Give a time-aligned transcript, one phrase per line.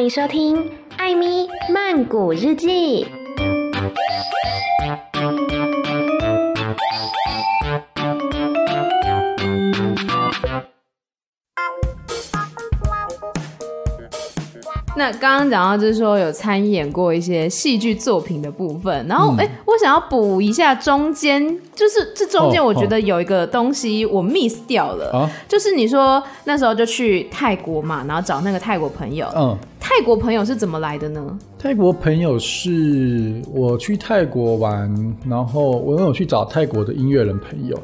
[0.00, 0.56] 欢迎收听
[0.96, 3.04] 《艾咪曼谷日记》。
[14.96, 19.48] 那刚刚讲到就是说有参演过一些戏剧作品的部分，然后哎、嗯。
[19.48, 29.58] 欸，我想要补一下中间，就是这中间我觉得有一个东西我 miss 掉了，哦哦、就是你说那时候就去泰国嘛，然后找那个泰国朋友，嗯，
[29.92, 31.36] 泰国朋友是怎么来的呢？
[31.58, 34.88] 泰国朋友是我去泰国玩，
[35.28, 37.76] 然后我有去找泰国的音乐人朋友。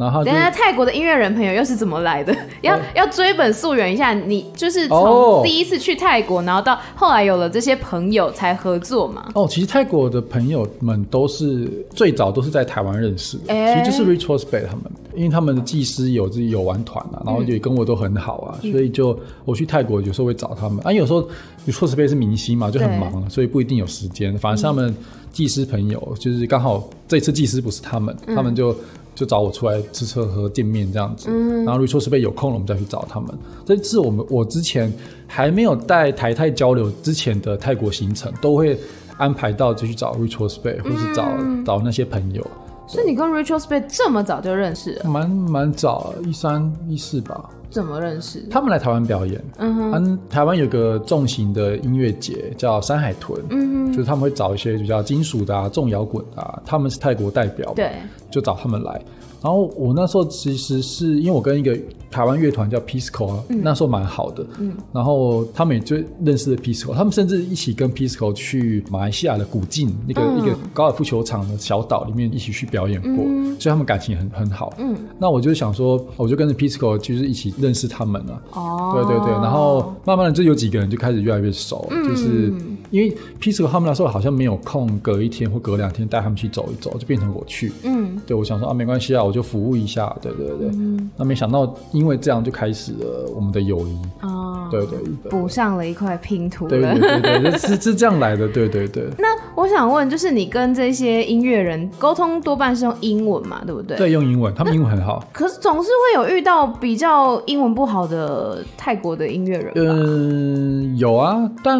[0.00, 2.34] 然后，等下泰国的音乐人朋友又是怎么来的？
[2.62, 9.28] 要、哦、要追本溯源一下，你就是从第一次去泰国，然后到后来有了这些朋友才合作嘛？
[9.34, 21.28] 哦，其实泰国的朋友们都是最早都是在台湾认识的，欸、其实就是 Retrospect 他们，因为他们的技师有自己有玩团啊，然后也跟我都很好啊，嗯、所以就我去泰国有时候会找他们啊，有时候
[21.66, 24.36] Retrospect 是明星嘛，就很忙，所以不一定有时间。
[24.38, 24.96] 反正是他们
[25.30, 28.74] 技师朋友，就是刚好这次技师不是他们，嗯、他们就。
[29.14, 33.28] 就找我出来吃吃喝喝见面这样子，嗯、然后 retrospect 有空了，我们再去找他们。
[33.66, 34.92] 这次我们我之前
[35.26, 38.78] 还没有带台泰交流之前的泰国行程，都会
[39.18, 42.46] 安排到就去找 retrospect 或是找、嗯、找那些朋友。
[42.86, 45.08] 所以你跟 retrospect 这么早就认识了？
[45.08, 47.48] 蛮蛮早，一三一四吧。
[47.70, 48.44] 怎么认识？
[48.50, 57.92] 他们来台湾表演，嗯哼，台湾有个重型的音乐节叫山海豚，嗯哼，就是他们会找一些比较金属的啊、重摇滚啊，他们是泰国代表，对，
[58.30, 59.00] 就找他们来。
[59.42, 61.74] 然后我那时候其实是因为我跟一个
[62.10, 82.52] 台湾乐团叫 Pisco 啊，嗯、那时候蛮好的，嗯，然后他们也就认识了 Pisco，他们甚至一起跟 Pisco 去马来西亚的古晋那个、嗯、一个高尔夫球场的小岛里面一起去表演过，嗯、所以他们感情很很好，嗯，那我就想说，我就跟着 Pisco 就是一起认识他们了，哦，对对对，然后慢慢的就有几个人就开始越来越熟，嗯、就是
[82.90, 89.22] 因为 Pisco 他们那时候好像没有空，隔一天或隔两天带他们去走一走，就变成我去，嗯，对，我想说啊，没关系啊。
[89.22, 94.98] 我就服务一下，对对对，嗯、那没想到因为这样就开始了我们的友谊哦，对对，
[95.28, 99.04] 补上了一块拼图，对对对对，是是这样来的，对对对。
[99.18, 103.96] 那我想问，就是你跟这些音乐人沟通多半是用英文嘛，对不对？
[103.96, 105.22] 对，用英文，他们英文很好。
[105.32, 109.72] 可是总是会有遇到比较英文不好的泰国的音乐人？
[109.76, 111.78] 嗯，有啊，但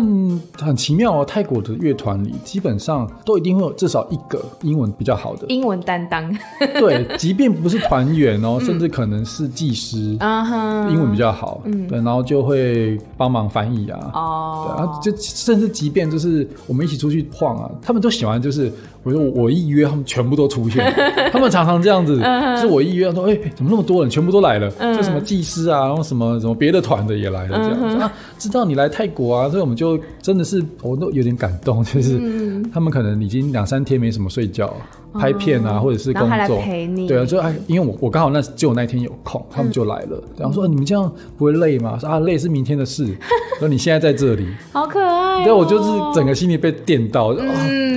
[0.58, 5.46] 很奇妙哦，泰国的乐团里基本上都一定会有至少一个英文比较好的。
[5.48, 6.32] 英文担当。
[6.78, 7.80] 对，即便不是。
[7.90, 18.70] 团员哦， 甚至可能是技师，嗯、英文比较好，嗯、对，然后就会帮忙翻译啊，哦，对，然后就甚至即便就是我们一起出去晃啊，他们都喜欢就是，
[19.02, 20.92] 我说我一约他们全部都出现，
[21.32, 27.74] 他们常常这样子，嗯、就是我一约说，哎、欸，怎么那么多人，全部都来了，嗯、就什么技师啊，然后什么什么别的团的也来了，这样。
[27.76, 34.74] 子、嗯、啊，知道你来泰国啊，所以我们就真的是我都有点感动，就是、嗯、他们可能已经两三天没什么睡觉。
[35.14, 40.22] 拍片啊，或者是工作，陪你对啊，就哎，因为我我刚好那只有那天有空，他们就来了。
[40.36, 41.98] 然后说你们这样不会累吗？
[41.98, 43.06] 说啊，累是明天的事。
[43.58, 45.44] 说你现在在这里，好可爱。
[45.44, 47.34] 对，我就是整个心里被电到，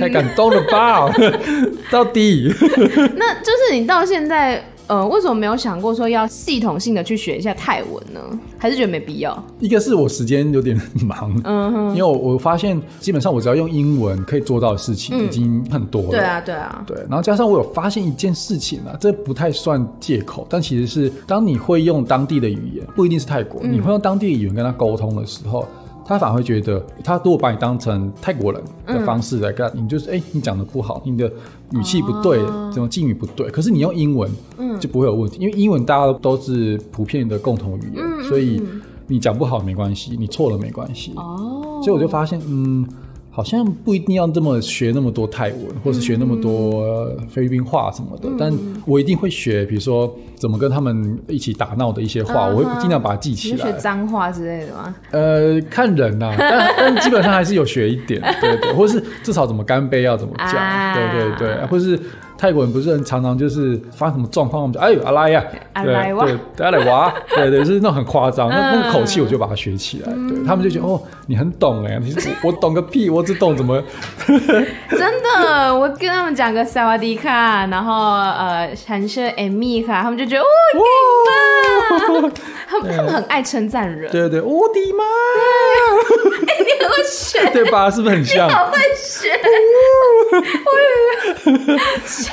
[0.00, 1.08] 太感动了吧？
[1.90, 2.52] 到底？
[3.16, 4.64] 那就是你到现在。
[4.86, 8.20] 呃，为什么没有想过说要系统性的去学一下泰文呢？
[8.64, 9.44] 还是觉得没必要？
[9.60, 10.74] 一个是我时间有点
[11.06, 16.96] 忙，嗯哼，因为我我发现基本上我只要用英文可以做到的事情已经很多了，嗯、对啊，对啊，对。
[17.02, 25.68] 然后加上我有发现一件事情啊，这不太算借口，但其实是当你会用当地的语言，不一定是泰国，嗯、你会用当地的语言跟他沟通的时候。
[26.04, 31.30] 他反而会觉得，他如果把你当成泰国人的方式来干，嗯、你就是哎、欸，你讲的不好，你的
[31.72, 32.38] 语气不对，
[32.72, 33.48] 怎么敬语不对。
[33.50, 34.30] 可是你用英文，
[34.78, 38.62] 就不会有问题，嗯、因为英文大家都是普遍的共同语言，嗯、所以
[39.06, 41.12] 你讲不好没关系，你错了没关系。
[41.16, 42.86] 哦，所以我就发现，嗯。
[43.34, 48.52] 好像不一定要这么学那么多泰文，或是学那么多菲律宾话什么的，嗯、但
[48.86, 53.56] 我一定会学，比如说怎么跟他们一起打闹的一些话，嗯、我会尽量把它记起来。
[53.56, 54.94] 学脏话之类的吗？
[55.10, 61.98] 呃，看人呐、啊，但但基本上还是有学一点， 对，对对，或是至少怎么干杯要怎么讲，啊、对对对，或是。
[62.36, 65.42] 泰国人不是很常常就是发生什么状况，我们就哎呦阿拉呀，
[65.72, 73.82] 对对，阿来哇，对对，就是那种很夸张，那那个口气我就把它学起来，对他们就觉得哦，你很懂哎，你我懂个屁，我只懂怎么，
[74.26, 80.46] 真的，我跟他们讲个萨瓦迪卡，然后呃，产生艾米卡，他们就觉得哦，
[80.78, 82.30] 哇，
[82.68, 85.04] 他们他们很爱称赞人，对对，我的妈，
[86.46, 87.90] 哎，你很会学，对吧？
[87.90, 88.48] 是不是很像？
[88.50, 89.30] 好会学，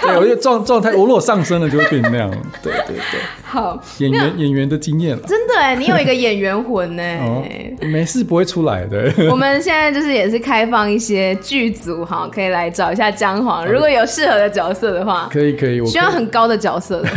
[0.02, 2.30] 对，我觉得状状态，我如果上升了就会变那样。
[2.62, 3.22] 对对对，
[3.52, 7.44] 好，演员演员的经验了，真的哎，你有一个演员魂呢、 哦，
[7.82, 9.12] 没事不会出来的。
[9.30, 17.10] 我们现在就是也是开放一些剧组哈，可以来找一下姜黄，如果有适合的角色的话，可以可以，我以需要很高的角色的。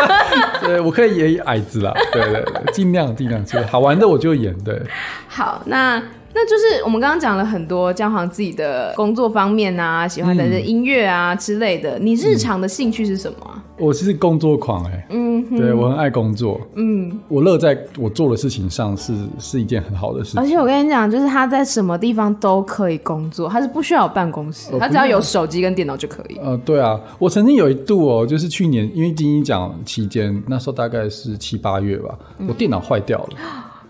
[0.64, 4.56] 对，我可以演矮子啦，对对对，尽量尽量，好玩的我就演。
[4.64, 4.80] 对，
[5.28, 6.02] 好，那。
[6.36, 11.96] 那就是我们刚刚讲了很多姜黄自己的工作方面啊，喜欢的音乐啊之类的。
[12.00, 13.62] 你日常的兴趣是什么？
[13.76, 20.40] 我是工作狂哎、欸，嗯，对我很爱工作，嗯，我乐在我做的事情上是是一件很好的事情。
[20.40, 26.36] 而且我跟你讲，就是他在什么地方都可以工作，他是不需要有办公室，他只要有手机跟电脑就可以。
[26.36, 32.16] 呃，对啊，我曾经有一度哦，就是去年因为金鹰奖期间，那时候大概是七八月吧，
[32.46, 33.28] 我电脑坏掉了。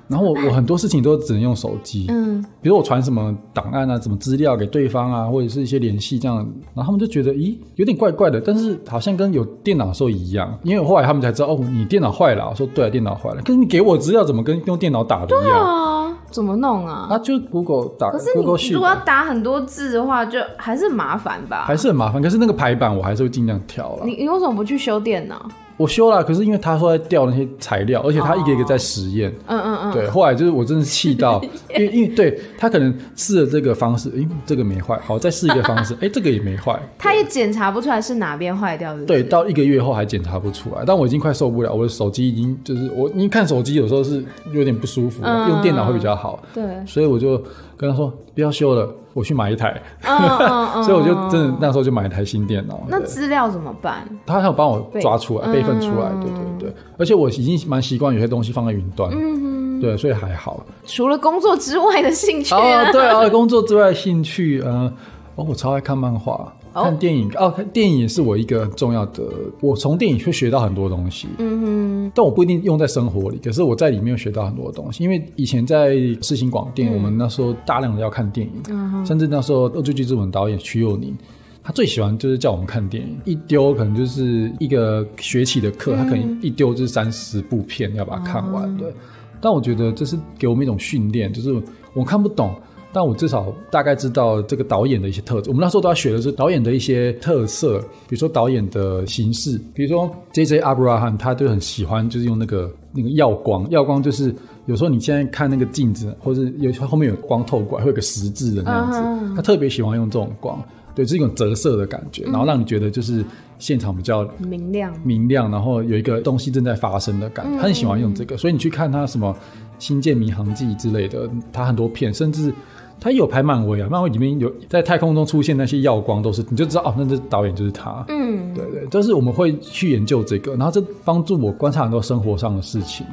[0.08, 6.36] 嗯然后我我很多事情都只能用手机，嗯，比如我传什么档案啊、什么资料给对方啊，或者是一些联系这样，
[6.74, 15.48] 然后他们就觉得，咦，有点怪怪的，但是好像跟有电脑的时候一样，因为后来他们才知道，哦，你电脑坏了，我说对啊，电脑坏了，可是你给我资料怎么跟用电脑打的一样？
[15.48, 17.06] 对啊，怎么弄啊？
[17.10, 21.64] 啊，就 Google 打，可是你如果要打很多字的话，就还是很麻烦吧？
[21.66, 24.04] 还是很麻烦，可是那个排版我还是会尽量调了。
[24.04, 25.48] 你你为什么不去修电脑？
[25.76, 29.32] 我修了，可是因为他说在调那些材料，而且他一个一个在实验。
[29.46, 29.92] 嗯嗯嗯。
[29.92, 31.42] 对，后来就是我真的是气到，
[31.76, 36.80] 因为因为对他可能试了这个方式，哎，这个没坏，好，再试一个方式， 哎，这个也没坏。
[36.98, 39.04] 他也检查不出来是哪边坏掉的。
[39.04, 46.42] 对，到一个月后还检查不出来，但我已经快受不了，我的手机已经就是我，你看手机有时候是有点不舒服，嗯、用电脑会比较好。
[46.54, 46.64] 对。
[46.86, 47.36] 所以我就
[47.76, 48.94] 跟他说不要修了。
[49.14, 52.82] 我去买一台，嗯嗯 嗯、所以我就真的那时候就买一台新电脑。
[52.88, 54.06] 那资料怎么办？
[54.26, 56.74] 他还有帮我抓出来、备份出来，对对对。
[56.98, 60.66] 而且我已经蛮习惯有些东西放在云端，嗯，对，所以还好。
[60.84, 64.92] 除了工作之外的兴趣、啊，哦，对啊，工作之外的兴趣，嗯、呃，
[65.36, 66.52] 哦，我超爱看漫画。
[66.82, 69.22] 看电影哦，看电影也是我一个很重要的。
[69.60, 73.38] 我从电影会学到很多东西，嗯哼，但我不一定用在生活里。
[73.38, 81.16] 可是我在里面学到很多东西，因为以前在世新广电，嗯、我们那时候大量的要看电影，嗯、甚至那时候恶作剧之吻导演瞿友宁，
[81.62, 88.92] 他最喜欢就是叫我们看电影，一丢可能就是一个学期的课，嗯、他可能一丢就是三十部片要把它看完，嗯、对。
[89.40, 91.54] 但我觉得这是给我们一种训练，就是
[91.92, 92.54] 我看不懂。
[92.94, 95.50] 但我至少大概知道这个导演的一些特质。
[95.50, 100.60] 我们那时候都要学的是导演的一些特色，比如说导演的形式，比如说 J.J.
[100.60, 104.32] Abraham 他就很喜欢就是用那个那个耀光，耀光就是
[104.66, 109.34] 有时候你现在看那个镜子，或者有后面有光透过来，会有个十字的那样子，uh.
[109.34, 110.62] 他特别喜欢用这种光，
[110.94, 113.24] 对，是一种折射的感觉，然后让你觉得就是
[113.58, 119.32] 现场比较明亮，明亮，然后有一个东西正在发生的感觉，他很喜欢用这个，所以你去看他什么
[119.84, 122.54] 《星舰迷航记》之类的，他很多片，甚至。
[123.00, 128.04] 他有拍漫威啊，漫威里面有在太空中出现那些耀光，都是你就知道哦，那这导演就是他。
[128.08, 133.06] 嗯，对对，就是我们会去研究这个，然后这帮助我观察很多生活上的事情，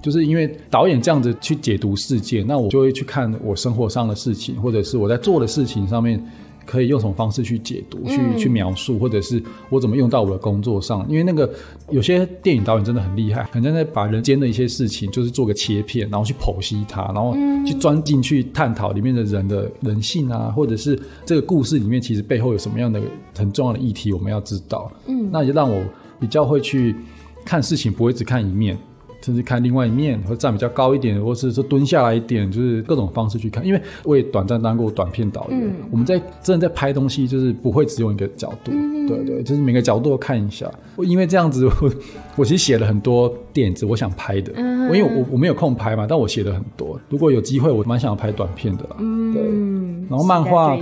[0.00, 6.24] 就是因为导演这样子去解读世界，那我就会去看我生活上的事情，或者是我在做的事情上面。
[6.66, 11.06] 可以用什么方式去解读、去去描述，或者是我怎么用到我的工作上？
[11.08, 11.48] 因为那个
[11.90, 17.34] 有些电影导演真的很厉害，很像在把人间的一些事情，就是做个切片，然后去剖析它，然后
[17.66, 23.00] 去钻进去探讨里面的人的人性啊，或者是这个故事里面其实背后有什么样的
[23.36, 24.90] 很重要的议题，我们要知道。
[25.06, 25.82] 嗯，那就让我
[26.18, 26.94] 比较会去
[27.44, 28.78] 看事情，不会只看一面。
[29.24, 33.64] 甚至看另外一面，或站比较高一点，或是说蹲下来一点，就是各种方式去看。
[33.64, 40.70] 因为我也短暂当过短片导演，嗯、我们在真的在拍东西，就是不会只用一个角度，嗯、对对，就是每个角度都看一下。
[40.98, 41.90] 因为这样子我，
[42.36, 44.52] 我其实写了很多点子，我想拍的。
[44.56, 47.00] 嗯、我因为我我没有空拍嘛，但我写了很多。
[47.08, 48.96] 如果有机会，我蛮想要拍短片的啦。
[48.98, 49.42] 嗯，对。
[50.10, 50.76] 然后漫画，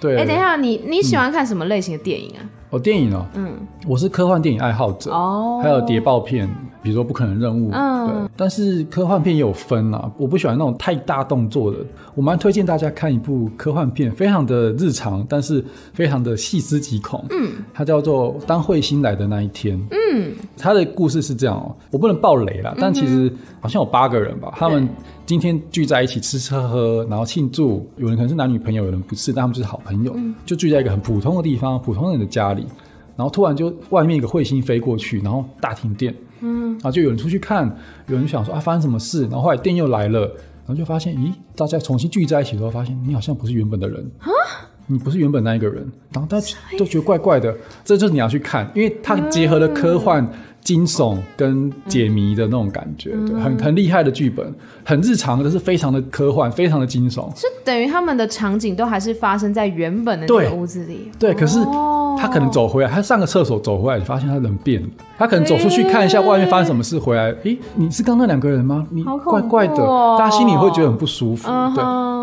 [0.00, 0.16] 对。
[0.16, 2.40] 哎、欸，等一下，你你喜欢看什么类型的电影啊？
[2.42, 3.52] 嗯、哦，电影哦，嗯，
[3.86, 6.48] 我是科幻电影爱好者哦，还有谍报片。
[6.82, 11.78] 比如说不可能任务，嗯，对，但是科幻片也有分啊，我不喜欢那种太大动作的。
[12.14, 17.24] 我蛮推荐大家看一部科幻片，非常的日常，但是非常的细思极恐。
[17.30, 19.78] 嗯，它叫做《当彗星来的那一天》。
[19.90, 24.88] 嗯，它的故事是这样哦，我不能爆雷啦，但其实好像有八个人吧，嗯、他们
[25.26, 27.86] 今天聚在一起吃吃喝喝，然后庆祝。
[27.96, 32.64] 有人可能是男女朋友，有人不是，但他们就是好朋友，嗯、就聚在一个很普通的地方，普通人的家里。
[33.16, 36.14] 然后突然就外面一个彗星飞过去，然后大停电。
[36.40, 37.74] 嗯，然后就有人出去看，
[38.06, 39.22] 有人想说啊，发生什么事？
[39.22, 44.28] 然后后来电又来了，然后就发现，咦，大家重新聚在一起之后，发现你好像不是原本的人啊，
[44.86, 47.56] 你不是原本那一个人，然后大家都觉得怪怪的。
[47.84, 50.28] 这就是你要去看，因为它结合了科幻
[50.62, 57.28] 惊悚跟解谜的那种感觉，嗯、对，很很厉害的剧本，很日常，但是非常的科幻，非常的惊悚。
[57.34, 61.10] 是等于他们的场景都还是发生在原本的那个屋子里。
[61.18, 61.58] 对，对，可是
[62.18, 64.88] 他可能走回来，他上个厕所走回来，你发现他人变了。
[65.18, 68.86] 他可能走出去看一下外面发生什么事，回来，诶，你是刚刚那两个人吗？
[68.90, 69.76] 你怪怪的，
[70.18, 71.48] 大家心里会觉得很不舒服。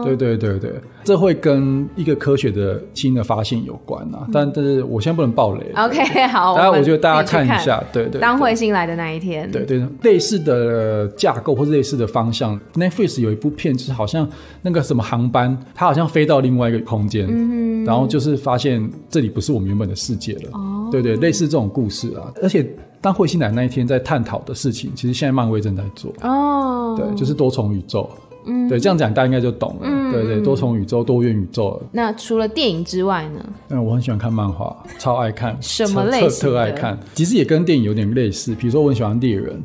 [0.03, 0.81] 对，对，对，对，对。
[1.07, 5.71] 这会跟一个科学的新的发现有关啊，但但是我现在不能爆雷。
[5.73, 8.19] OK， 好，大家我觉得大家看一下，对对。
[8.19, 14.27] 当彗星来的那一天，对对，类似的架构或者类似的方向，Netflix 有一部片，就是好像
[14.61, 17.25] 那个什么航班，它好像飞到另外一个空间，
[17.85, 20.49] 然后就是发现这里不是我们原本的世界了。
[20.51, 26.11] 哦，对对，类似这种故事啊，而且当彗星来那一天在探讨的事情，其实现在漫威正在做。
[26.21, 28.09] 哦，对，就是多重宇宙。
[28.47, 29.81] 嗯，对，这样讲大家应该就懂了。
[29.83, 31.81] 嗯、对对，多重宇宙、多元宇宙。
[31.91, 33.45] 那除了电影之外呢？
[33.69, 35.55] 嗯，我很喜欢看漫画，超爱看。
[35.61, 36.49] 什么类型？
[36.49, 36.97] 特爱看。
[37.13, 38.55] 其实也跟电影有点类似。
[38.55, 39.61] 比如说，我很喜欢猎人。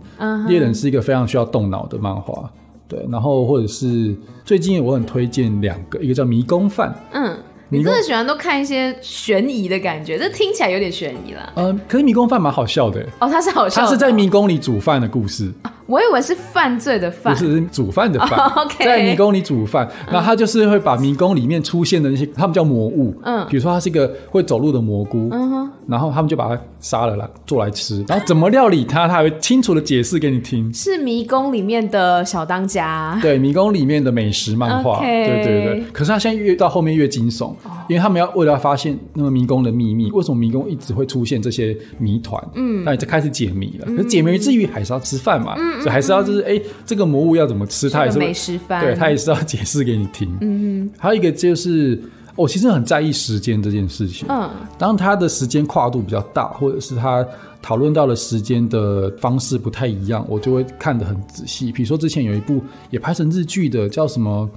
[0.49, 2.51] 猎人是一个非常需要动脑的漫画。
[2.89, 6.91] 对，然后或者是最近我很推荐两个，一个叫《迷宫饭》。
[7.13, 7.37] 嗯。
[7.69, 11.51] 你真的喜欢都看一些悬疑的感觉，这听起来有点悬疑啦。
[11.57, 13.01] 嗯，可是迷宫饭蛮好笑的。
[13.19, 13.87] 哦，它是好笑的。
[13.87, 15.51] 他是在迷宫里煮饭的故事。
[15.93, 18.39] 我以为是犯罪的犯，不是煮饭的饭。
[18.57, 23.15] OK，在迷宫里煮饭，然后他就是会把迷宫里面出现的那些，他们叫魔物。
[23.23, 25.29] 嗯，比如说他是一个会走路的蘑菇。
[25.31, 30.73] 嗯哼，然后他们就把它杀了来做来吃，然后怎么料理它，他还会清楚的解释给你听。
[30.73, 33.19] 是迷宫里面的小当家。
[33.21, 35.01] 对，迷宫里面的美食漫画。
[35.01, 35.85] 对对对。
[35.93, 37.53] 可是他现在越到后面越惊悚，
[37.87, 38.33] 因为他们要。
[38.33, 42.43] 为了要发现那个迷宫的秘密，为什么迷宫一直会出现这些谜团？
[42.55, 43.85] 嗯，那你就开始解谜了。
[43.89, 50.29] 嗯、可是解谜之余还是要吃饭嘛，嗯、所以还是要就是哎、欸，这个魔物要怎么吃，他也是美食饭，对，他也是要解释给你听。
[50.41, 52.01] 嗯哼，还有一个就是，
[52.37, 54.27] 我其实很在意时间这件事情。
[54.31, 54.49] 嗯，
[54.79, 57.27] 当他的时间跨度比较大，或者是他
[57.61, 61.73] 讨论到的时间的方式不太一样，我就会看得很仔细。
[61.73, 64.49] 比如说之前有一部也拍成日剧的，叫什么？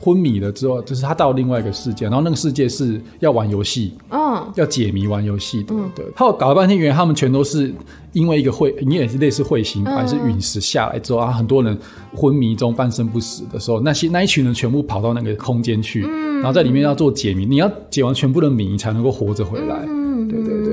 [0.00, 6.04] 昏迷了之后，就是他到另外一个世界，然后那个世界是要玩游戏，嗯，要解谜玩游戏的，嗯、对。
[6.14, 7.72] 他搞了半天，原来他们全都是
[8.12, 11.76] 因为一个彗，你也是类似彗星，还是陨石下来之后啊，很多人
[12.14, 19.84] 昏迷中半生不死的时候，那些那一群人全部跑到那个空间去，嗯，然后在里面要做解谜，你要解完全部的谜，你才能够活着回来。
[19.86, 20.63] 嗯对对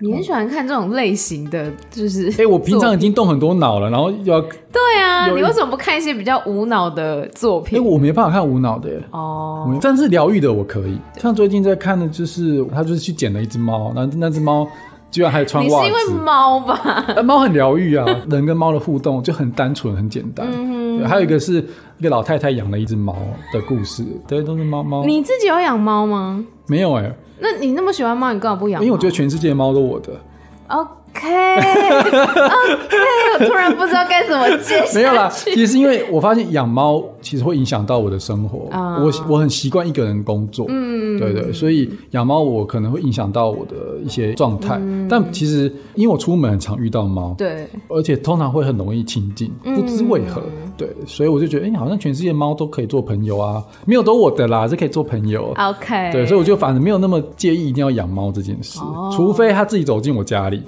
[0.00, 7.78] 你很喜欢看这种类型的，就是哎，我平常已经动很多脑了，然后又要对啊，你为什么不看一些比较无脑的作品？
[7.78, 10.98] 哎，我没办法看无脑的哦，但是疗愈的我可以。
[11.18, 14.66] 像最近在看的就是，他就是去捡了一只猫，然后那只猫
[15.10, 17.04] 居然还穿袜子，你是因为猫吧？
[17.24, 20.46] 猫很疗愈啊，人跟猫的互动就很单纯很简单。
[20.50, 21.64] 嗯，还有一个是
[21.98, 23.16] 一个老太太养了一只猫
[23.52, 25.04] 的故事，对，都是猫猫。
[25.04, 26.44] 你自己有养猫吗？
[26.66, 27.12] 没有哎。
[27.40, 28.82] 那你那么喜欢猫，你干嘛不养？
[28.82, 30.12] 因为我觉得全世界的猫都我的。
[31.24, 32.16] OK，OK，
[33.38, 34.82] 我突然不知道该怎么接。
[34.94, 38.68] 没有啦，其实是因为我发现养猫其实会影响到我的生活。
[38.70, 44.76] Uh, 我我很习惯一个人工作，嗯，对对，所以养猫我可能会影响到我的一些状态。
[44.80, 55.52] 嗯、但其实因为我出门很常遇到猫，对，而且通常会很容易亲近，不知为何，嗯、对，所以我就觉得，哎、欸，好像全世界猫都可以做朋友啊，没有都我的啦，是可以做朋友。
[55.56, 59.14] OK，对，所以我就反正没有那么介意一定要养猫这件事，oh.
[59.14, 60.62] 除非它自己走进我家里。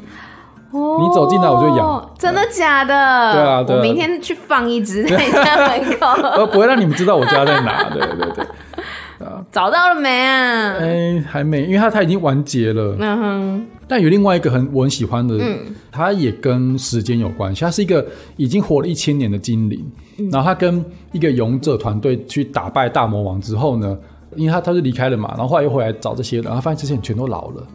[0.73, 3.33] 你走进来我就养，真的假的？
[3.33, 3.77] 对啊，对。
[3.77, 7.91] 我明天去放一只在你家门口， 呃，不会让你们知道我家在哪。
[7.91, 8.47] 对对对，
[9.51, 10.77] 找到了没啊？
[10.81, 12.97] 哎，还没，因为它它已经完结了。
[12.99, 13.67] 嗯哼。
[13.89, 15.59] 但有另外一个很我很喜欢的，嗯
[15.91, 17.65] 它也跟时间有关系。
[17.65, 19.85] 它是一个已经活了一千年的精灵，
[20.31, 23.99] 然后它跟一个勇者团队去打败大魔王之后呢，
[24.37, 27.67] 因为他他是离开了嘛，然后后来又回来找这些人，然后发现这些人全都老了，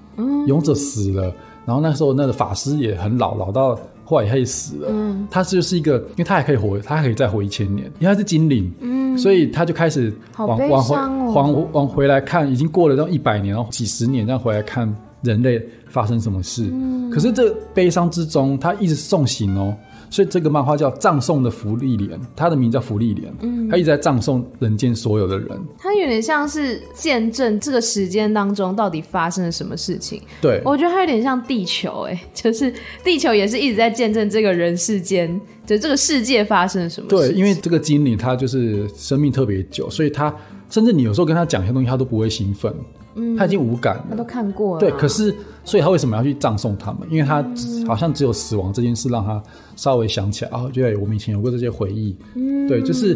[0.47, 1.29] 勇者死了。
[1.65, 4.87] 然后那时候那个法师也很老，老到后来他也死了。
[4.91, 8.71] 嗯，他就是一个，因为他还可以活，他还可以再活一千年，因为他是精灵。
[8.81, 10.95] 嗯，所以他就开始往往回
[11.33, 16.69] 往往回来看，已经过了这一百年，然后几十年，这样回来看人类发生什么事。
[16.71, 19.75] 嗯，可是这悲伤之中，他一直送行哦。
[20.09, 23.33] 所以这个漫画叫《葬送的福利莲》，它的名叫福利莲。
[23.41, 25.49] 嗯，它一直在葬送人间所有的人。
[25.77, 30.21] 它有点像是见证这个时间当中到底发生了什么事情。
[30.41, 37.15] 对，我觉得它有点像地球，哎，就是地球也是一直在见证这个人世间，就这个世界发生了什么事。
[37.15, 40.33] 对，因为这个精灵它就是生命特别久，所以它
[40.69, 42.73] 甚至你有时候跟他讲一些东西，他都不会兴奋。
[43.15, 44.79] 嗯，他已经无感了，他都看过了。
[44.79, 47.01] 对，可是所以他为什么要去葬送他们？
[47.09, 47.43] 因为他
[47.87, 49.41] 好像只有死亡这件事让他
[49.75, 52.15] 稍微想起来啊，觉得我们以前有过这些回忆。
[52.35, 53.15] 嗯，对，就是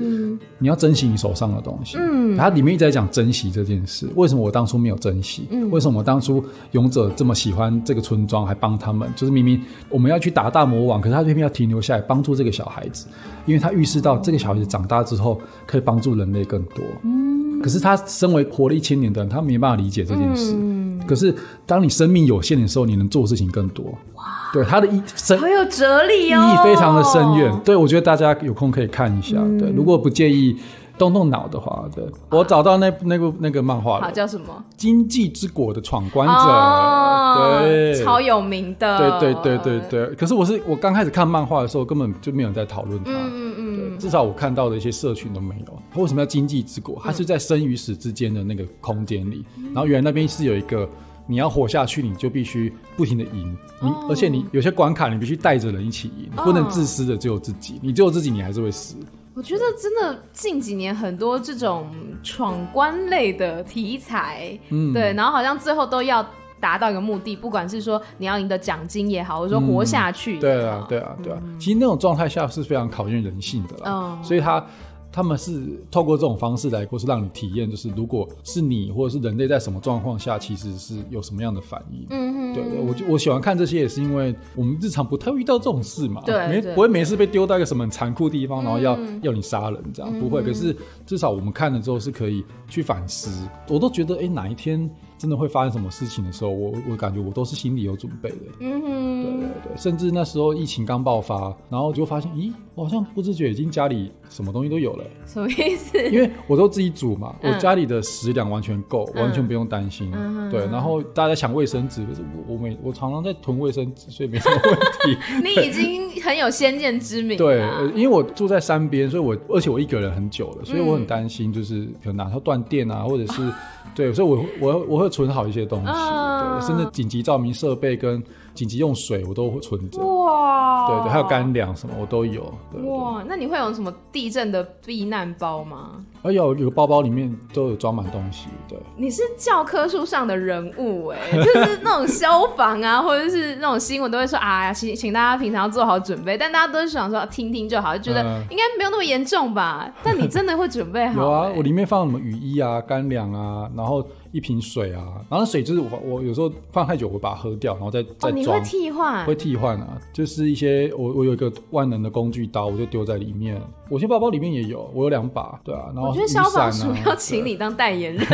[0.58, 1.98] 你要珍惜你手上的东西。
[2.00, 4.08] 嗯，他里面一直在讲珍惜这件事。
[4.16, 5.48] 为什么我当初没有珍惜？
[5.52, 9.10] 嗯，为什么我当初勇者这么喜欢这个村庄，还帮他们？
[9.16, 13.08] 就是明明我们要去打大魔王，可是他偏偏要停留下来帮助这个小孩子，
[13.46, 16.84] 因为他预示到这个小孩子长大之后可以帮助人类更多。
[17.04, 17.29] 嗯，
[17.62, 20.54] 可是他身为活了一千年的人，他没办法理解这件事。
[20.56, 21.34] 嗯，可是
[21.66, 23.86] 当你生命有限的时候，你能做的事情更多。
[24.16, 24.24] 哇。
[24.52, 27.56] 对他的意深，好有哲理哦，意义非常的深远。
[27.64, 29.38] 对，我觉得大家有空可以看一下。
[29.38, 30.58] 嗯、对，如果不介意
[30.98, 34.46] 动动脑的话，对，我找到那那部那个漫画了，好叫什么？
[34.76, 39.20] 经济之国的闯关者，哦、对，超有名的。
[39.20, 40.16] 对对对对对。
[40.16, 43.12] 可是我是我刚开始看漫画的时候，根本就没有在讨论它。
[43.12, 43.78] 嗯嗯嗯。
[43.78, 45.79] 对，至少我看到的一些社群都没有。
[45.92, 47.02] 他为什么要经济之国？
[47.04, 50.90] 它是在生与死之间的那个空间里，嗯、然后原来那边是有一个。
[51.32, 58.96] 你要活下去，你就必须不停的赢，你而且你有些关卡你必须带着人一起赢，不能自私的只有自己，你只有自己你还是会死。
[59.36, 61.88] 我觉得真的近几年很多这种
[62.24, 66.28] 闯关类的题材，嗯，对，然后好像最后都要
[66.60, 74.66] 达到一个目的，不管是说你要赢得奖金也好，或者说活下去，对啊，对啊，对啊，其实那种状态下是非常考验人性的啦，所以他。
[75.12, 82.06] 他们是透过这种方式来，或是让你体验，就是如果是你或者是人类在什么状况下，其实是有什么样的反应。
[82.10, 86.22] 嗯嗯，对，我就我喜欢看这些，也是因为我们日常不太会遇到这种事嘛。
[86.26, 90.42] 对，没不会每次被丢到一个什么很残酷的地方，然后要、嗯、要你杀人这样，不会。
[90.44, 90.76] 可是
[91.06, 93.48] 至少我们看了之后是可以去反思。
[93.68, 94.90] 我都觉得，哎、欸，哪一天。
[95.20, 98.38] 真的会发生什么事情的时候，我我感觉我都是心里有准备的。
[98.62, 105.04] 嗯哼，对对对，甚至那时候疫情刚爆发，然后就发现，咦，我好像不自觉已经家里什么东西都有了。
[105.26, 106.02] 什么意思？
[106.10, 110.10] 因为我都自己煮嘛，我家里的食粮完全够，完全不用担心。
[110.16, 115.18] 嗯，对，然后大家抢卫生纸，可是我我每我常常在囤卫生纸，所以没什么问题。
[115.44, 117.38] 你已经很有先见之明。
[117.38, 117.62] 对，
[117.94, 123.52] 因为我住在山边，所以我而且我一个人很久了，所以我很担心，就是可能哪条断电啊，或者是。
[123.96, 128.24] 对，所以我我我会存好一些东西，对，甚至紧急照明设备跟。
[128.60, 132.44] 紧急用水我都会存着哇，对对，还有干粮什么我都有。
[132.84, 136.04] 哇，那你会有什么地震的避难包吗？
[136.24, 138.50] 哎有，有个包包里面都有装满东西。
[138.68, 149.90] 对，你是教科书上的人物哎， 就是那种消防啊， 或者是那种新闻都会说啊，请请大家平常要做好准备，但大家都是想说听听就好，就觉得应该没有那么严重吧。
[150.04, 151.22] 但你真的会准备好？
[151.24, 154.06] 有啊，我里面放什么雨衣啊、干粮啊，然后。
[154.32, 158.32] 一瓶水啊，然后水就是我我有时候放太久，我会把它喝掉，然后再再装。
[158.32, 159.26] 哦，你会替换？
[159.26, 163.62] 会替换啊，就是一些我我有一个万能的工具刀，我就丢在里面。
[163.90, 165.92] 我些包包里面也有，我有两把，对啊。
[165.94, 168.26] 然后、啊、我觉得消防署要请你当代言人。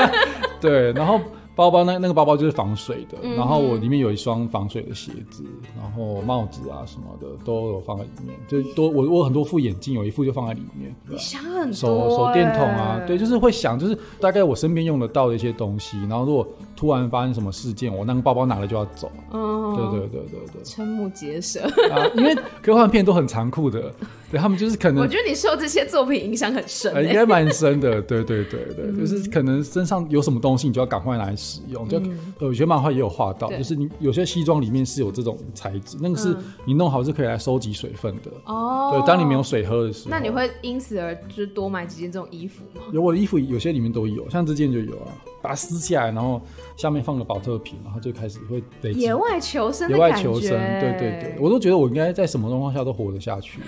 [0.60, 1.20] 对，然后。
[1.54, 5.44] 包包那那个包包就是防水的，嗯、然后我里面有一双防水的鞋子，
[5.76, 10.94] 然后帽子啊什么的都有放在里面，就多我我很多副眼镜，有一副就放在里面。
[11.06, 16.46] 你想很多，手手电筒啊，对，就是会想，就是大概我身边用得到的一些东西，然后如果
[16.82, 19.08] 突然发生什么事件，我那个包包拿了就要走。
[19.32, 21.60] 嗯，对对对对对，瞠目结舌
[21.92, 23.94] 啊，因为科幻片都很残酷的。
[24.32, 28.02] 对，他们就是可能，我觉得你受这些作品影响很深，应该蛮深的。
[28.02, 31.86] 对对对对，就是可能身上有什么东西，你就要赶快拿来使用。
[31.86, 32.02] 就
[32.40, 38.30] 有些漫画也有画到，就是你有些西装里面是有这种材质，那个是你弄好是可以来收集水分的。
[38.46, 42.82] 哦，对，当你没有水喝的时候，那你会因此而就是多买几件这种衣服吗？
[42.90, 46.40] 有我的衣服，有些里面都有，像这件就有啊，把它撕下来，然后
[46.76, 49.00] 下面放个保特瓶，然后就开始会累积。
[49.00, 53.60] 野外求生，野外求生，对对对，我都觉得我应该在什么状况下都活得下去。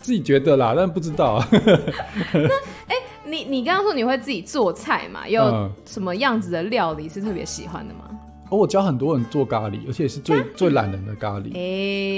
[0.00, 1.44] 自己觉得啦，但不知道。
[1.52, 1.60] 那
[2.86, 5.28] 哎、欸，你你刚刚说你会自己做菜嘛？
[5.28, 8.19] 有什么样子的料理是特别喜欢的吗？
[8.50, 11.52] 哦，我教很多人做咖喱，而且是最最懒人的咖喱。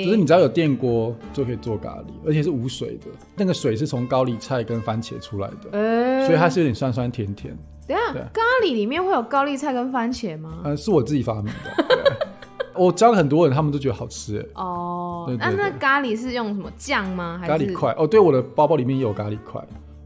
[0.05, 3.09] 就是你只要有电锅就可以做咖喱，而且是无水的。
[3.37, 7.57] 那个水是从高丽菜跟番茄出来的，欸、所以它是有点酸酸甜甜。
[7.87, 10.61] 等下，咖喱里面会有高丽菜跟番茄吗？
[10.65, 12.27] 嗯，是我自己发明的。
[12.75, 14.47] 我教了很多人，他们都觉得好吃哎。
[14.55, 17.39] 哦，那那咖喱是用什么酱吗？
[17.39, 17.95] 还是咖喱块？
[17.99, 19.63] 哦，对，我的包包里面也有咖喱块。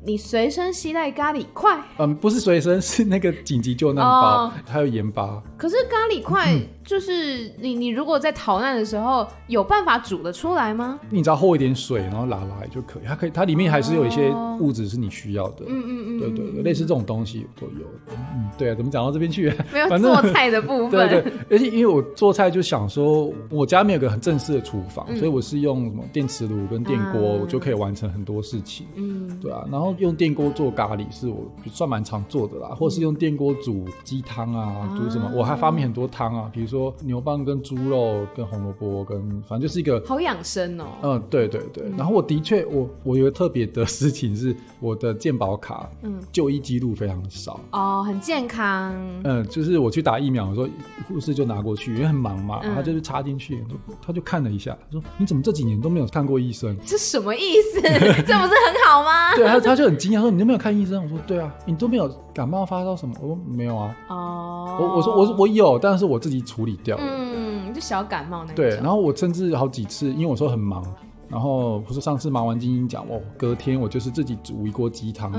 [0.06, 1.76] 你随身携带咖喱块？
[1.98, 5.42] 嗯，不是随身， 是那个紧急救难包，还有盐巴。
[5.56, 6.54] 可是咖喱块
[6.86, 10.98] 就是你你如果在逃难的时候有办法煮得出来吗？
[11.10, 13.02] 你只要和一点水，然后拿来就可以。
[13.04, 15.64] 它可以，它里面还是有一些物质是你需要的。
[15.66, 17.86] 嗯嗯嗯，对对对，类似这种东西都有。
[18.10, 19.52] 嗯，对啊，怎么讲到这边去？
[19.72, 20.90] 没有做菜的部分。
[21.10, 28.86] 对对，而且因为我做菜就想说，我家没有个很正式的厨房，所以我是用什么电磁炉跟电锅，我就可以完成很多事情。
[28.94, 40.84] 嗯，对啊，然后用电锅做咖喱是我算蛮常做的啦，或是用电锅煮鸡汤啊，煮什么，我还发明很多汤啊，比如说牛蒡跟猪肉跟红萝卜跟，反正就是一个好养生哦。
[41.02, 41.88] 嗯，对对对。
[41.96, 48.94] 然后我的确，我我有个特别的事情是，我的健保卡，嗯，就医记录非常少哦，很健康。
[49.24, 50.68] 嗯，就是我去打疫苗的时候，
[51.08, 53.64] 护士就拿过去，因为很忙嘛，他就是插进去，
[54.00, 56.76] 他就看了一下，他说：“你怎么这几年都没有看过医生？
[56.84, 57.80] 这什么意思？
[57.80, 67.02] 这不是很好吗？”对，他他就很惊讶说：“你都没有看医生？”我说：“对啊，你都没有感冒发烧什么？”我说：“没有啊。”哦，我我说我我有，但是我自己处理掉了。
[67.06, 68.56] 嗯，就小感冒那种。
[68.56, 70.84] 对，然后我甚至好几次，因为我说很忙。
[71.28, 75.32] 然后不是上次忙完金鹰奖哦，隔天我就是自己煮一锅鸡汤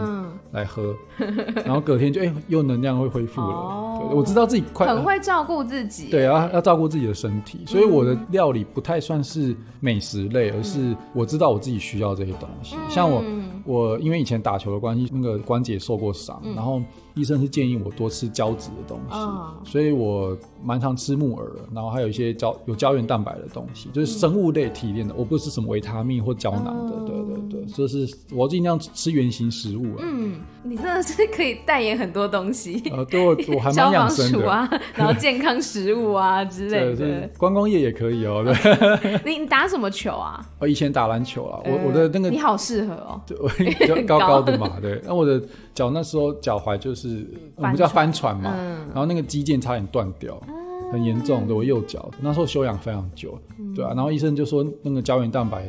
[0.51, 3.47] 来喝，嗯、 然后隔天就哎又能量会恢复了。
[3.47, 12.75] 哦、我知道自己快很会照顾自己，对啊，要照顾自己的身体，所以我的料理不太算是美食类，嗯、而是我知道我自己需要这些东西。
[12.75, 13.23] 嗯、像我
[13.63, 16.81] 我因为以前打球的关系，那个关节受过伤，嗯、然后。
[17.17, 19.65] 医生是建议我多吃胶质的东西，oh.
[19.65, 27.07] 所以我蛮常吃木耳，然后还有一些胶有胶原蛋白的东西，就是生物类提炼的，我不吃什么维他命或胶囊的，oh.
[27.07, 29.99] 对对对，就是我尽量吃原型食物啊。
[30.01, 38.43] 嗯，你真的是可以代言很多东西，呃，对我我还蛮养生的 啊，然后健康食物啊之类的，观光业也可以哦。
[38.43, 40.45] 对， 你你打什么球啊？
[40.59, 43.37] 我 以前打篮球啊，我我的那个你好适合哦，对，
[43.75, 45.41] 比较高高的嘛，对，那我的。
[45.77, 47.06] 脚那时候脚踝就是
[47.55, 51.45] 我们叫帆船嘛，嗯、然后那个肌腱差点断掉，嗯、很严重。
[51.47, 55.65] 对我右脚那时候休养非常久，嗯、对啊，然后医生就说那个胶原蛋白，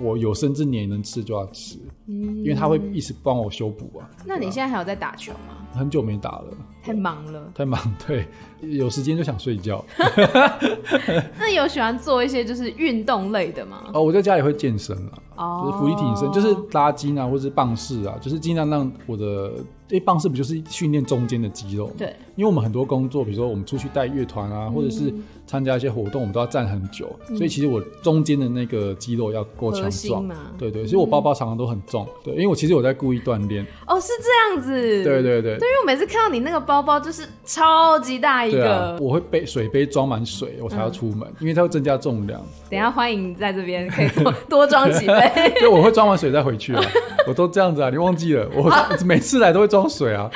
[0.00, 4.10] 我有生之年能吃就要吃，嗯、因为他会一直帮我修补啊。
[4.24, 5.58] 那你现在还有在打球吗？
[5.72, 6.44] 很久没打了，
[6.84, 8.28] 太忙了，太忙，对，
[8.60, 9.84] 有时间就想睡觉。
[11.36, 13.82] 那有喜欢做一些就是运动类的吗？
[13.92, 15.18] 哦，我在家里会健身啊。
[15.36, 19.52] 就是伏地挺身，就是拉筋啊，或者是棒式啊，就是尽量让我的。
[19.88, 21.90] 因为棒式不就是训练中间的肌肉？
[21.98, 25.12] 对，因为我们很多工作，比如说我们出去带乐团啊，或者是
[25.46, 30.26] 参加一些活动，我们都要站很久，所以其实我中间的那个肌肉要够强壮。
[30.56, 32.08] 对对，所以我包包常常都很重。
[32.24, 33.62] 对，因为我其实我在故意锻炼。
[33.86, 34.72] 哦，是这样子。
[35.04, 35.58] 对对对。
[35.58, 42.40] 对，因为我每次看到你那个包包就是超级大一个，我会背水杯装满水，我才要出门，因为它会增加重量。
[42.70, 45.30] 等下欢迎在这边可以多 多装几杯。
[45.60, 46.82] 对，我会装完水再回去啊，
[47.28, 48.48] 我都这样子啊，你忘记了？
[48.56, 48.72] 我
[49.04, 49.73] 每次来都会。
[49.74, 50.30] 装水啊，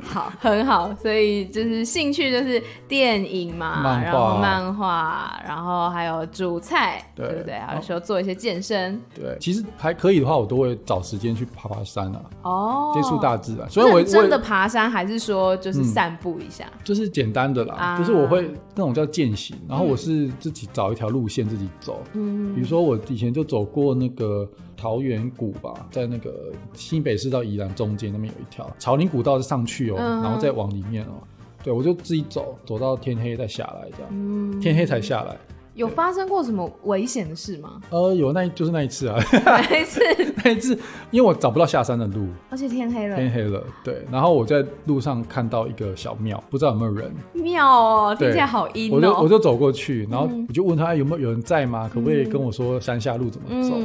[0.00, 7.58] 好，很好，所以就是兴趣就是电影嘛，然后漫画，然后还有煮菜，对，不对？
[7.58, 13.68] 还有时候做一些健身，对，其实还可以的话，我都会找时间去爬爬山啊，哦，接触大自然。
[13.68, 16.64] 所以我真的爬山，还是说就是散步一下？
[16.84, 24.48] 就是简单的啦，就是我会那种叫健行，然后我是自己找一条路线自己走，嗯，比如说我以前就走过那个。
[24.80, 31.20] 桃源谷吧，在那个新北市到宜兰中间那边有一条草林古道，是上去哦，嗯、然后再往里面哦。
[31.62, 35.36] 对，我就自己走，走到天黑再下来，这样，嗯、天黑才下来。
[35.74, 37.80] 有发生过什么危险的事吗？
[37.90, 40.00] 呃，有，那就是那一次啊，那一次，
[40.44, 40.76] 那一次，
[41.10, 44.04] 因为我找不到下山的路，而且天黑了，天黑了，对。
[44.10, 47.12] 然后我在路上看到一个小庙，不知道有没有人。
[47.32, 48.96] 庙哦，听起来好阴哦。
[48.96, 51.88] 我就我就走过去，然后我就问他有没有有人在吗？
[51.92, 53.76] 可不可以跟我说山下路怎么走？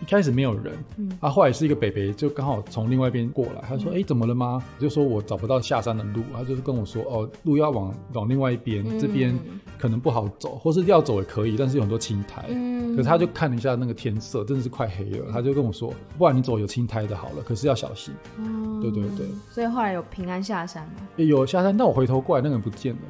[0.00, 0.72] 一开始没有人，
[1.20, 9.38] 啊，后来是一个北北，就刚好从另外一边过来，他说：“哎，怎么了吗？”我就说我找不到下山的路，他就是跟我说：“哦，路要往往另外一边，这边
[9.78, 15.30] 可能不好走，或是要走也可以，但是有很多青。”苔，嗯，可是他就看了一下那个天色，真的是快黑了。
[15.32, 19.26] 他就跟我说：“不然你走有青苔的好了，可是要小心。”嗯，对对对。
[19.50, 21.08] 所以后来有平安下山吗？
[21.16, 23.00] 有下山，但我回头过来，那个人不见了。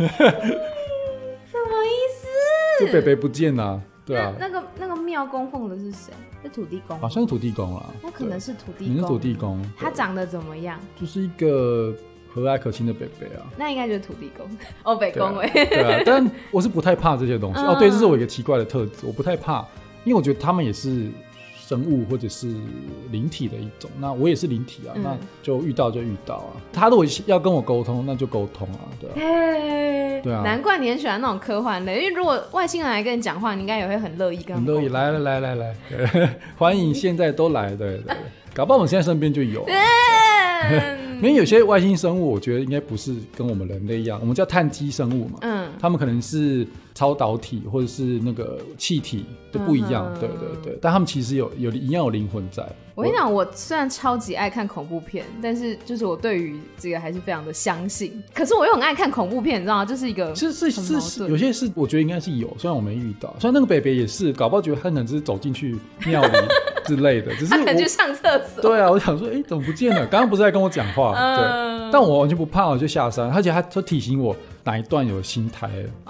[0.00, 2.84] 欸、 什么意思？
[2.84, 3.80] 就北北不见了。
[4.04, 4.34] 对啊。
[4.38, 6.12] 那，那个那个庙供奉的是谁？
[6.42, 6.98] 是土地公？
[6.98, 7.94] 好像是土地公啊。
[8.02, 8.94] 那可能是土地公。
[8.94, 9.64] 你是土地公。
[9.78, 10.78] 他长得怎么样？
[11.00, 11.94] 就是一个。
[12.34, 14.44] 和蔼可亲的北北啊，那应该就是土地公
[14.82, 17.76] 哦，北公哎，对啊， 但我是不太怕这些东西哦。
[17.78, 19.64] 对，这是我一个奇怪的特质，我不太怕，
[20.02, 21.06] 因为我觉得他们也是
[21.56, 22.52] 生物或者是
[23.12, 23.88] 灵体的一种。
[24.00, 26.50] 那我也是灵体啊，那就遇到就遇到啊。
[26.72, 30.42] 他如果要跟我沟通，那就沟通啊，对啊，对啊。
[30.42, 34.56] 难怪你很喜欢那种科幻类，因为如果外星人来跟你讲话，你应该也会很乐意跟。
[34.56, 35.74] 很乐意，来来来来来，
[36.58, 38.16] 欢迎现在都来，对对。
[38.52, 39.64] 搞不好我们现在身边就有。
[41.24, 45.38] 因为有些外星生物，我觉得应该不是跟我们人类一样，我们叫碳基生物嘛。
[45.40, 52.64] 嗯，他们可能是超导体或者是那个气体都不一样，嗯、对对对，但他们其实有有一样有灵魂在。
[52.94, 58.22] 我跟你讲，我虽然超级爱看恐怖片，但是就是我对于这个还是非常的相信。
[58.32, 59.84] 可是我又很爱看恐怖片，你知道吗？
[59.84, 63.34] 就是一个是是是是，有些是我觉得应该是有，虽然我没遇到。
[63.40, 66.32] 虽然那个北北也是，搞不好觉得他可能只是走进去庙里
[66.84, 68.62] 之类的，只是我去上厕所。
[68.62, 70.06] 对啊，我想说，哎、欸，怎么不见了？
[70.06, 71.12] 刚刚不是在跟我讲话？
[71.36, 74.34] 对，但我完全不怕，我就下山，而且他说提醒我。
[74.64, 75.68] 哪一段有新胎？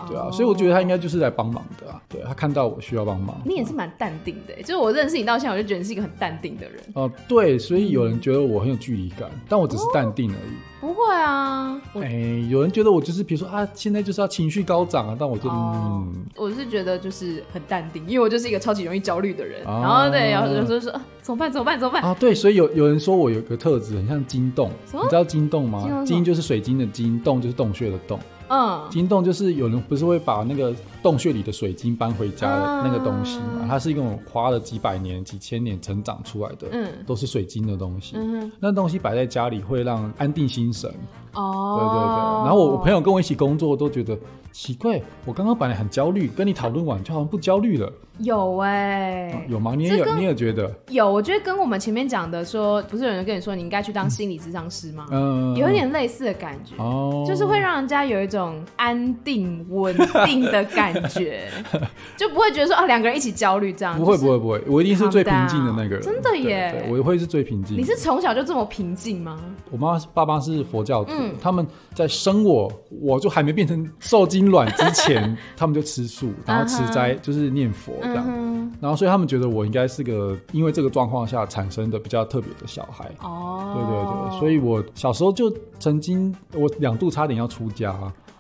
[0.09, 0.33] 对啊，oh.
[0.33, 2.01] 所以我觉得他应该就是来帮忙的啊。
[2.09, 6.81] 对，他看到我需要帮忙，你也是蛮淡定的，就是我认识你到现在，我就觉得你是一个很淡定的人。
[6.95, 10.55] 哦、呃，对，所以有人觉得我很有距离感，但我只是淡定而已。
[10.81, 19.67] 不会啊，哎、欸，有人觉得我就是，比如说啊，现在就是要情绪高涨啊，但我就、oh, 嗯，我是觉得就是很淡定，因为我就是一个超级容易焦虑的人。
[19.67, 21.51] 啊、然后对，有时候说啊，怎么办？
[21.51, 21.81] 怎么办？
[21.81, 22.03] 怎么办？
[22.03, 26.05] 啊，对，所以有有人说我有个特质很像金洞，你知道金洞吗？
[26.05, 28.21] 金就是水晶的金，洞就是洞穴的洞。
[28.49, 30.75] 嗯，金洞就是有人不是会把那个
[31.05, 33.61] 洞穴里的水晶搬回家的那个东西嘛？
[33.61, 38.17] 嗯、它是一种花了几百年、几千年成长出来的，嗯，都是水晶的东西。
[38.17, 40.91] 嗯哼，那东西摆在家里会让安定心神。
[41.35, 42.45] 哦，对对对。
[42.45, 44.17] 然后我我朋友跟我一起工作都觉得
[44.51, 47.93] 奇怪，我刚刚本来很焦虑，跟你讨论完就好像不焦虑了。
[48.19, 49.75] 有哎、欸啊，有吗？
[49.75, 51.11] 你也有，你也觉得有？
[51.13, 55.09] 我觉得跟我们前面讲的说，不是有人跟你说你应该去当心理咨商师吗？
[55.11, 59.93] 嗯，有一点类似的感觉，哦，就是会让人家有一种安定、稳
[60.27, 61.49] 定的感觉，
[62.17, 63.99] 就不会觉得说啊两个人一起焦虑这样。
[63.99, 66.03] 不会不会不会，我一定是最平静的那个人。
[66.03, 67.77] 真的耶，我会是最平静。
[67.77, 69.39] 你是从小就这么平静吗？
[69.71, 77.93] 我妈爸爸是佛教徒，嗯、他们在生我，我就还没变成受精卵之前， 他们就吃素，然后吃斋，就是念佛。
[78.03, 83.11] 这样，嗯、然后所以他们觉得我应该是个因为这个状况下产生的比较特别的小孩。
[83.23, 87.95] 哦，对对对，所以我小时候就曾经我两度差点要出家，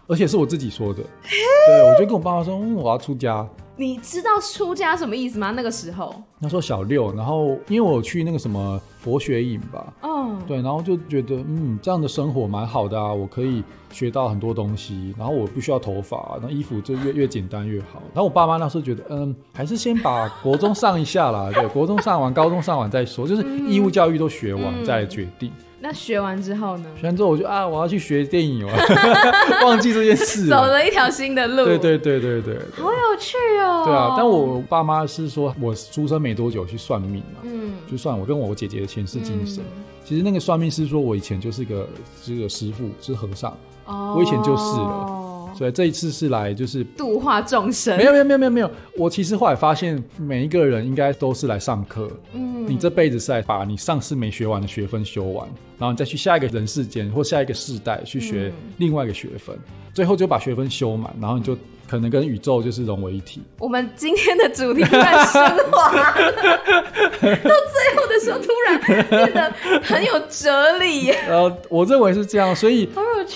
[0.06, 1.02] 而且是我自己说的。
[1.02, 3.46] 对，我就跟我爸妈说，嗯，我要出家。
[3.76, 5.50] 你知道出家什么意思吗？
[5.50, 18.00] 那个时候，那时候小六，然后因为我去那个什么佛学营吧，嗯，对，然后就觉得嗯，这样的生活蛮好的啊，我可以学到很多东西，然后我不需要头发，然后衣服就越越简单越好。
[18.12, 25.50] 然后我爸妈那时候觉得，嗯，还是先把国中上一下啦，对，国中上完，高中上完再说，就是义务教育都学完、嗯、再决定。
[25.86, 26.86] 那学完之后呢？
[26.98, 28.66] 学完之后我就啊，我要去学电影，
[29.62, 31.62] 忘记这件事， 走了一条新的路。
[31.62, 33.82] 对对对对对，好有趣哦。
[33.84, 39.62] 对啊，但我爸妈是说我出生没多久去算命嘛，嗯，就算我跟我姐姐的前世今生。
[39.62, 41.86] 嗯、其实那个算命师说我以前就是个
[42.24, 45.23] 这个师傅，是和尚，哦，我以前就是了。
[45.54, 47.96] 所以这一次是来就是度化众生。
[47.96, 52.10] 没有没有没有没有没有，我其实后来发现每一个人应该都是来上课。
[52.32, 61.56] 嗯，你这辈子是来把你上次没学完的学分修完，然后你再去下一个人世间或下一个世代去学另外一个学分，嗯、最后就把学分修满，然后你就。
[61.88, 63.42] 可能跟宇宙就是融为一体。
[63.58, 71.10] 我们今天的主题突然升华，到最后的时候突然变得很有哲理。
[71.28, 72.88] 呃，我认为是这样，所以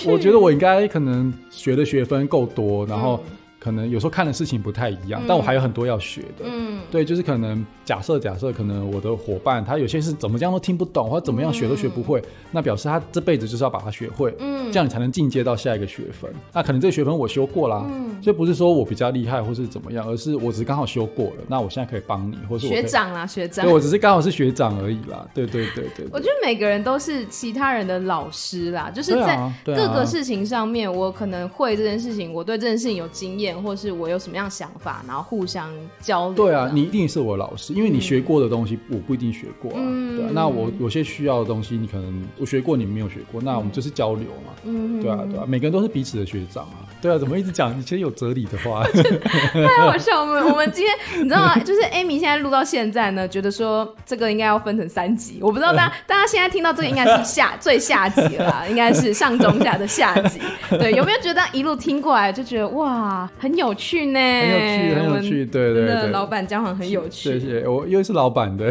[0.07, 3.23] 我觉得我应该可能学的学分够多，然后。
[3.59, 6.45] 可能有时候看的事情不太一样，嗯、但我还有很多要学的。
[6.45, 14.33] 嗯，对，就是可能假设假设，可能我的伙伴他有些是怎么样都听不懂，或者怎么样学都学不会，嗯、那表示他这辈子就是要把它学会。
[14.39, 16.33] 嗯，这样你才能进阶到下一个学分。
[16.53, 21.37] 那可能这个学分我修过啦，嗯，所以不是说我比较厉害或是怎么样，而是我只是刚好修过了。
[21.49, 23.65] 那我现在可以帮你，或是学长啦，学长。
[23.65, 25.27] 对，我只是刚好是学长而已啦。
[25.35, 26.07] 对对对对，对。
[26.13, 33.48] 我觉得每个人都是其他人的老师啦，就是在各个事情上面，我可能会这件事情，我对这件事情有经验。
[33.55, 36.35] 或是我有什么样的想法，然后互相交流。
[36.35, 39.77] 对啊，你一定是我老师，因为你学过的东西我不一定学过啊。
[39.79, 44.53] 嗯、对啊，那我有些需要的东西，你可能我学过，你没有学过，那我们就是交流嘛。
[44.65, 46.87] 嗯，对啊，对啊，每个人都是彼此的学长啊。
[47.01, 48.83] 对啊，怎么一直讲你其实有哲理的话？
[49.53, 50.45] 太好笑了！
[50.49, 51.57] 我们今天你知道吗？
[51.61, 55.39] 就是 Amy 现在录到现在呢，觉得说这个应该要分成三集。
[55.41, 60.41] 我不知道大家 大家现在听到这个应该是下最下集了啦，应该是上中下的下集。
[60.71, 64.19] 对，有没有觉得一路听过来就觉得哇，很有趣呢？
[64.21, 65.47] 很有趣，很有趣。
[65.47, 67.39] 对对对，老板姜黄很有趣。
[67.39, 68.71] 谢谢，我又是老板对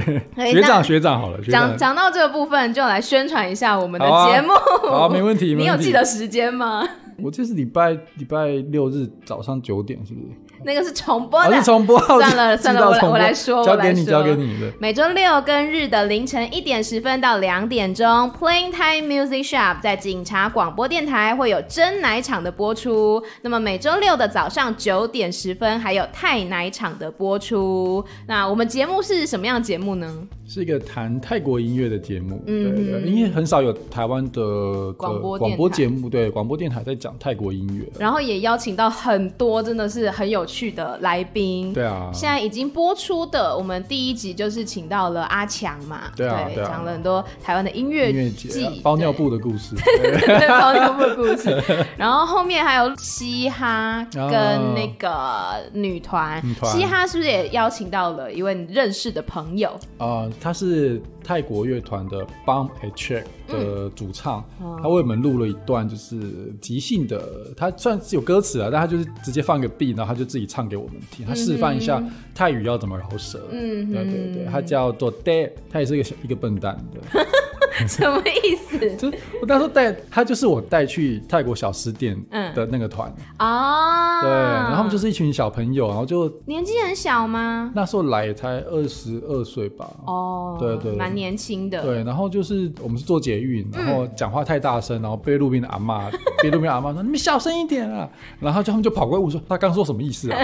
[0.52, 1.40] 学长学长好了。
[1.50, 4.50] 讲讲到这个部分，就来宣传一下我们的节目。
[4.90, 5.56] 好，没问题。
[5.58, 6.88] 你有记得时间吗？
[7.20, 10.28] 我这是礼拜礼拜六日早上九点，是不是？
[10.64, 12.00] 那个是重播的，是重播。
[12.00, 14.72] 算了算了，我来我来说，交给你，交给你的。
[14.80, 23.22] 每周六跟日的凌晨一点十分到两点钟，Playing Time Music Shop 在警察广播电台会有真奶场的播出。
[23.42, 28.04] 那么每周六的早上九点十分还有泰奶场的播出。
[28.28, 30.14] 那我们节目是什么样的节目呢？
[30.48, 51.62] 是一个谈泰国音乐的节目，嗯，对，对，对，因为很少有台湾的广播广播节目，对，广播电台在讲泰国音乐，然后也邀请到很多真的是很有趣的来宾，对啊，现在已经播出的，我们第一集就是请到了阿强嘛，对啊，对，讲了很多台湾的音乐音乐节，包尿布的故事，对，包尿布的故事，
[51.98, 59.78] 然后后面还有嘻哈跟那个女团，嘻哈是不是也邀请到了一位你认识的朋友？
[59.98, 60.26] 啊？
[60.40, 66.18] 他是泰国乐团的 Bomb a Check 的主唱，嗯、他为我们录了一段就是
[66.62, 67.22] 即兴的，
[67.58, 72.02] 他算是有歌词啊，但他就是直接放个 beat，然后他就自己唱给我们听，他示范一下
[72.34, 73.46] 泰语要怎么饶舌。
[73.52, 77.20] 嗯，对对对，他叫做 Dad，他也是一个一个笨蛋的。
[77.88, 78.96] 什么意思？
[78.96, 79.08] 就
[79.42, 82.18] 我那时候带他，就是我带去泰国小吃店
[82.56, 84.20] 的那个团啊。
[84.20, 87.72] 嗯、对，然后他们就是一群小朋友，然后就年纪很小吗？
[87.76, 89.90] 那时候来才二十二岁吧。
[90.06, 91.82] 哦，对对，蛮年轻的。
[91.84, 96.10] 对，然后就是我们是做捷运，然后讲话太大声，然后被路边的阿妈，
[96.42, 98.10] 被路边阿妈说：“你们小声一点啊！”
[98.40, 100.40] 然后就他们就跑过来问说：“他刚说什么意思啊？”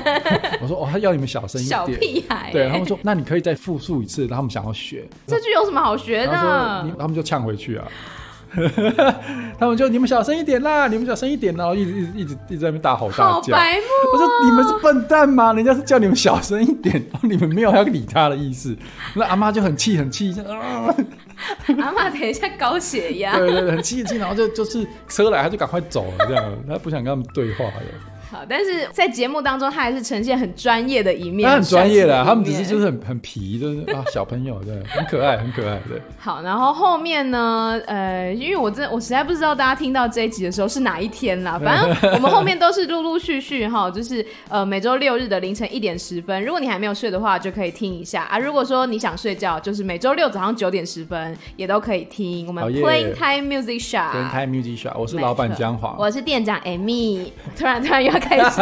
[0.62, 2.50] 我说：“哦，他要你们小声一点。”小屁孩。
[2.52, 6.34] 对，他们说：“那你可以再复述一次。”然后他们想要学这句有什么好学的？
[7.00, 7.23] 他们就。
[7.24, 7.88] 呛回去啊！
[9.58, 13.52] 他们就你们小声一点啦，你们小声一点，然后一直一直一直一直在那边大吼大叫。
[13.52, 14.14] 白目哦！
[14.14, 15.54] 我说你们是笨蛋吗？
[15.54, 18.78] 人家是叫你们小声一点，然后你们没有要理他的意思。
[19.16, 20.94] 那阿妈就很气很气，啊、
[21.82, 23.38] 阿妈等一下高血压。
[23.40, 27.74] 对对对，很气很气，然后就就是车来，他就赶快走了，这样他不想跟他们对话了。
[28.34, 31.48] 好，但是在节目当中，他还是呈现很专业的一面。
[31.48, 36.02] 他很专业的，他们只是就是很很皮的啊，小朋友对，很可爱，很可爱对。
[36.18, 48.40] 好，然后后面呢，呃，因为我真我实在不知道大家听到这一集的时候是哪一天啦，反正我们后面都是陆陆续续哈，就是呃每周六日的凌晨一点十分，如果你还没有睡的话，就可以听一下啊。
[48.40, 52.48] 如果说你想睡觉，就是每周六早上九点十分也都可以听。
[52.48, 58.23] 我们 Playing Time Music Shop，Playing Time Music Shop，我是老板姜华，我是店长 Amy，突然突然要。
[58.24, 58.62] 开始，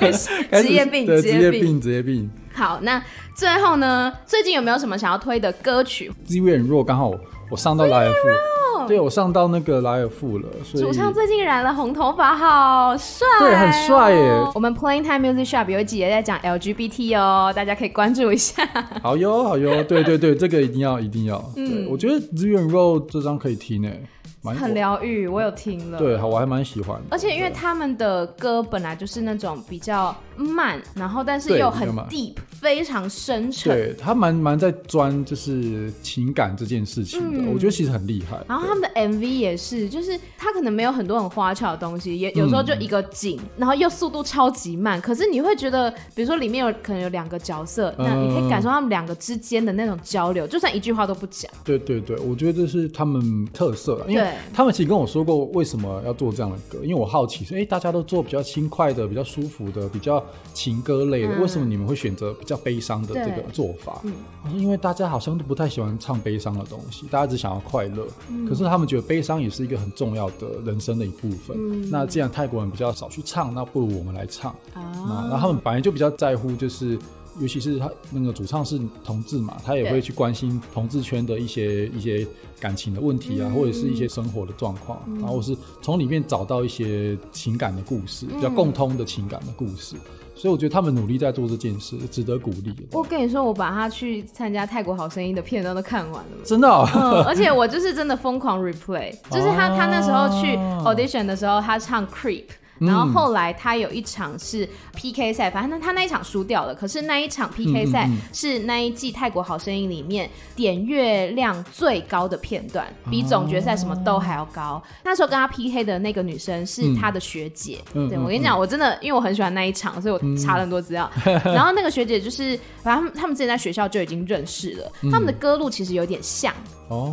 [0.00, 0.30] 开始
[0.62, 2.30] 职业病，职业病，职业病。
[2.54, 3.02] 好，那
[3.34, 4.12] 最后呢？
[4.26, 7.12] 最近有没有什么想要推的歌曲？Z.Wen 若刚好
[7.50, 10.48] 我上到莱尔富，对，我上到那个莱尔富了。
[10.74, 14.50] 主唱最近染了红头发，好帅，对，很帅耶。
[14.54, 18.62] 我们 Playing Time Music Shop 有几集在讲 LGBT 哦，大家可以关注一下。
[19.02, 21.42] 好哟，好哟，对对对，这个一定要，一定要。
[21.56, 24.02] 嗯，我觉得 Z.Wen 若这张可以听诶。
[24.42, 25.98] 很疗愈，我有听了。
[25.98, 27.00] 对，我还蛮喜欢。
[27.10, 33.70] 而且因为他们的歌本来就是那种比较慢，然后但是又很 deep，非常深沉。
[33.70, 38.42] 对，他蛮蛮在钻就是情感这件事情的，我觉得其实很厉害。
[38.48, 51.50] 然后他们的 MV 也是，就是他可能没有很多很花俏的东西，也有时候就一个景，然后又速度超级慢，可是你会觉得，比如说里面有可能有两个角色，那你可以感受他们两个之间的那种交流，就算一句话都不讲。
[51.64, 54.22] 对对对，我觉得这是他们特色，因为。
[54.54, 60.22] 他们其实跟我说过为什么要做这样的歌，因为我好奇说，哎、欸，大家都做比较轻快的、比较舒服的、比较
[60.52, 64.00] 情歌类的，嗯、为什么你们会选择比较悲伤的这个做法？
[64.04, 64.12] 嗯，
[64.58, 68.06] 因为大家好像都不太喜欢唱悲伤的东西，大家只想要快乐。
[68.28, 71.56] 嗯、可是他们觉得悲伤也是一个很重要的人生的一部分。
[71.58, 74.52] 嗯，那既然泰国人比较少去唱，那不如我们来唱。
[74.74, 76.98] 啊，然后他们本来就比较在乎，就是。
[77.40, 82.26] 尤其是他那个主唱是同志嘛，他也会去关心同志圈的一些一些
[82.60, 89.96] 感情的问题啊，或者是一些生活的状况，然后是从里面找到一些情感的故事，比较共通的情感的故事。
[90.42, 92.74] 所以我觉得他们努力在做这件事，值得鼓励。
[92.90, 96.68] 我跟你说，我把他去参加泰国好声音的片段都看完了，真的。
[96.68, 102.46] 嗯，而且我就是真的疯狂 replay，就是他 他那时候去 audition 的时候，他唱 Creep。
[102.78, 106.74] 然后后来他有一场是 PK 赛，反正他那一场输掉了。
[106.74, 114.82] 可是那一场 PK 赛是那一季泰国好声音里面点阅量最高的片段，比总决赛什么都还要高。
[115.04, 117.78] 那时候跟他 PK 的那个女生是他的学姐。
[117.92, 121.08] 对，我跟你讲，我真的因为我很喜欢那一场，所以我查了很多资料。
[121.44, 124.92] 然后那个学姐就是，反正他们之前在学校就已经认识了。
[125.10, 126.52] 他们的歌路其实有点像。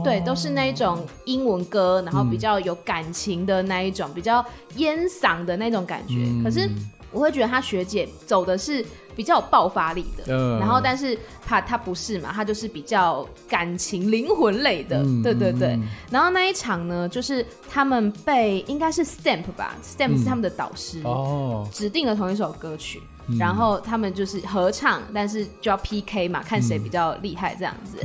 [0.04, 4.45] 对，都是那一种英文歌，然后比较有感情的那一种，比较
[4.76, 6.26] 烟嗓的那种感觉。
[6.43, 6.67] 可是
[7.12, 15.04] 我会觉得他学姐走的是比较有爆发力的，然后但是他他不是嘛，他就是比较感情灵魂类的。
[15.22, 15.78] 对对对。
[16.10, 23.02] 然后那一场呢，就是他们被应该是 Stamp 吧，Stamp 是他们的导师哦，指定了同一首歌曲。
[23.30, 27.98] 嗯、然后他们就是合唱，但是就要 PK 嘛，看谁比较厉害这样子。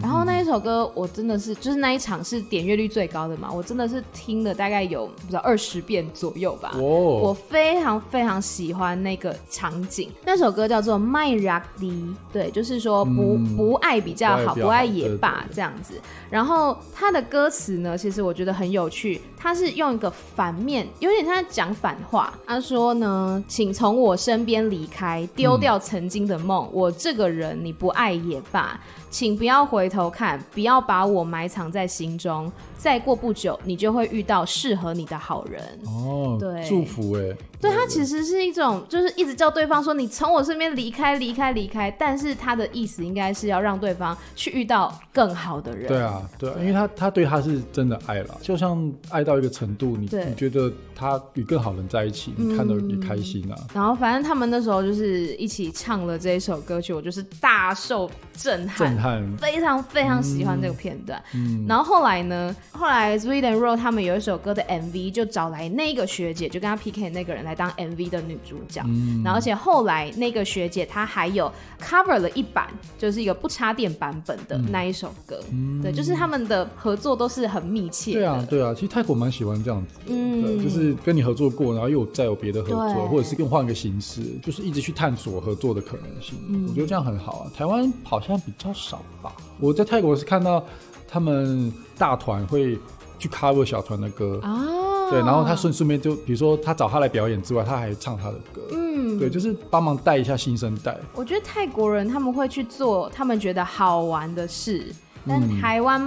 [0.00, 6.72] 然后那一首歌我真的是，就是那一场是点阅率最高的嘛，我真的是听了大概有不知道二十遍左右吧。
[6.74, 6.80] 哦。
[7.20, 10.10] 我非常非常喜欢那个场景。
[10.24, 11.90] 那首歌叫做《麦拉迪》，
[12.32, 16.00] 对，就是说不、嗯、不爱比较好，不爱也罢这样子。
[16.30, 22.32] 然后他的歌词呢，其实我觉得很有趣，他是用一个反面，有点像讲反话。
[22.46, 26.68] 他说呢，请从我身边离开，丢掉曾经的梦。
[26.72, 32.50] 我这个人你不爱也罢，请不要回头看，不要把我埋藏在心中。
[32.78, 35.62] 再过不久，你就会遇到适合你的好人。
[35.84, 37.36] 哦，对，祝福哎。
[37.60, 41.90] 对，他其实是一种，就是一直叫对方说你从我身边离开，离开，离开。
[41.90, 45.88] 但是他的意思应该是要让对方去遇到更好的人。
[45.88, 53.58] 对啊，对啊，因为他他对他是真的爱了，就像爱到一个程度，你你觉得他与更好的人在一起，你看到也开心啊。
[53.74, 61.22] 然后反正他们那时候就是一起唱了这一首歌曲，我就是大受震撼，震撼， 非常非常喜欢这个片段。
[61.34, 62.54] 嗯，然后后来呢？
[62.72, 68.82] 后来 Sweet and Roll 他们有一首歌的 MV，就找来那个学姐，就跟他 PK 那个人来当 MV 的女主角。
[68.86, 75.40] 嗯，然后而且后来那个学姐她还有 cover 了一版，就是一个不插电版本的那一首歌。
[75.52, 78.18] 嗯，对，就是他们的合作都是很密切的。
[78.20, 80.04] 对啊，对啊，其实泰国蛮喜欢这样子的。
[80.08, 86.38] 嗯，对，就是跟你合作过，然后又再有别的合作，或者是更换一个形式，就是一直去探索合作的可能性。
[86.48, 87.50] 嗯，我觉得这样很好啊。
[87.54, 88.89] 台湾好像比较少
[89.22, 89.32] 吧。
[89.58, 90.64] 我在泰国是看到。
[91.12, 92.78] 他们大团会
[93.18, 100.96] 去 cover 小团的歌哦，对，然后他顺顺便就比如说他找他来表演之外，他还唱他的歌，嗯，对，就是帮忙带一下新生代。
[101.16, 104.94] 我觉得泰国人他们会去做他们觉得好玩的事，
[105.26, 106.00] 但台湾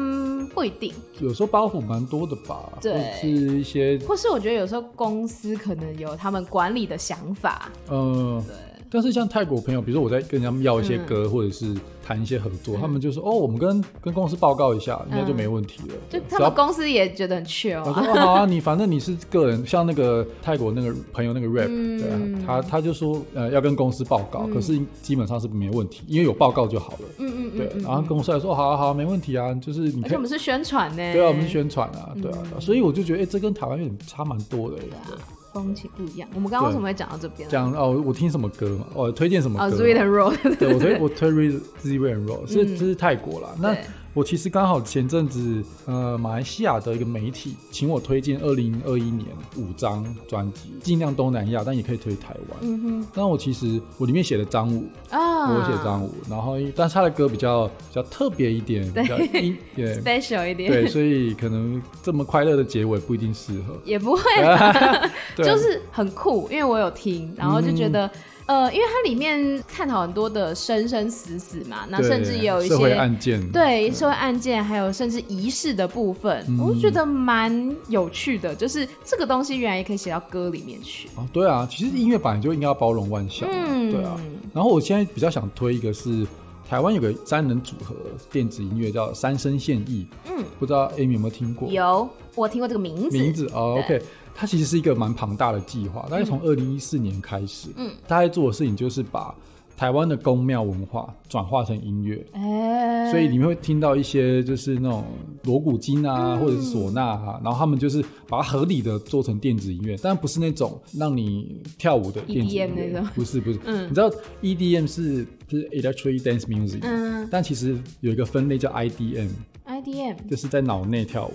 [0.47, 8.55] 不一定，嗯、有时候包袱蛮多的吧，对，是一些，或是我觉得有时候公司可能有他们管理的想法，嗯，对。
[8.93, 11.75] 但是像泰国朋友，比如说我在跟人家要一些歌，嗯、或者是
[12.05, 15.95] 谈一些合作，嗯、他们就说：“哦，我们跟跟公司报告一下，应该就没问题了。
[15.95, 17.83] 嗯”就他们公司也觉得很缺哦。
[17.87, 26.99] 我说：“哦，好啊，你反正你是个人，像那个泰国那个朋友那个 rap，、嗯、对啊，他他就说呃要跟公司报告，嗯、可是基本上是没问题，因为有报告就好了。
[27.17, 30.97] 嗯嗯对，然后公司还说：“好啊好啊，没问题啊，就是你看。”我们是宣传呢。
[30.97, 34.77] 对啊，我们是宣传啊，对啊，嗯、所以我就觉得，哎、欸，这跟台湾有点差蛮多的。
[34.77, 35.15] 对
[35.53, 36.27] 风情不一样。
[36.33, 37.47] 我们刚刚为什么会讲到这边？
[37.47, 38.85] 讲哦，我听什么歌嘛？
[38.93, 39.65] 哦，推荐什么歌？
[39.65, 40.55] 哦 and Roll。
[40.57, 43.49] 对，我推我推 and Roll，是这是泰国啦。
[43.59, 43.75] 那
[44.13, 49.25] 我其实刚好前阵子，呃，马来西亚的一个媒体请我推荐二零二一年
[49.57, 52.59] 五张专辑，尽量东南亚，但也可以推台湾。
[52.61, 53.07] 嗯哼。
[53.11, 64.21] 但我其实我里面写了张武啊，我写张武，然后但是他的歌比较比较特别一点，比较一 点 special 一点，对，所以可能这么快乐的结尾不一定适合，也不会，
[65.37, 68.09] 就是很酷，因为我有听，然后就觉得。
[68.45, 78.53] 呃，因为它里面探讨很多的生生死死嘛，那甚至也有一些社会案件，对社会案件，还有甚至仪式的部分，嗯、我觉得蛮有趣的。
[78.53, 81.07] 就是这个东西原来也可以写到歌里面去。
[81.15, 84.19] 哦，对啊，其实音乐本来就应该要包容万象，嗯，对啊。
[84.53, 86.27] 然后我现在比较想推一个是
[86.69, 87.95] 台湾有个三人组合
[88.31, 91.69] 电子音乐叫三生献艺，嗯，不知道 Amy 有没有听过？
[91.69, 93.17] 有，我听过这个名字。
[93.17, 94.01] 名字哦，OK。
[94.35, 99.33] 它其实是一个蛮庞大的计划，大概从二零一四年开始，嗯，他在做的事情就是把
[99.75, 105.03] 台湾的宫庙文化转化成音乐，哎，所以你们会听到一些就是那种
[105.43, 114.09] 锣鼓经啊，或者是唢呐啊，然后他们就是把它合理的做成电子音乐，但不是那种让你跳舞的电子音乐，不是不是，嗯，你知道
[114.41, 121.33] EDM 是就是 Electronic Dance Music，嗯，但其实有一个分类叫 IDM，IDM 就是在脑内跳舞。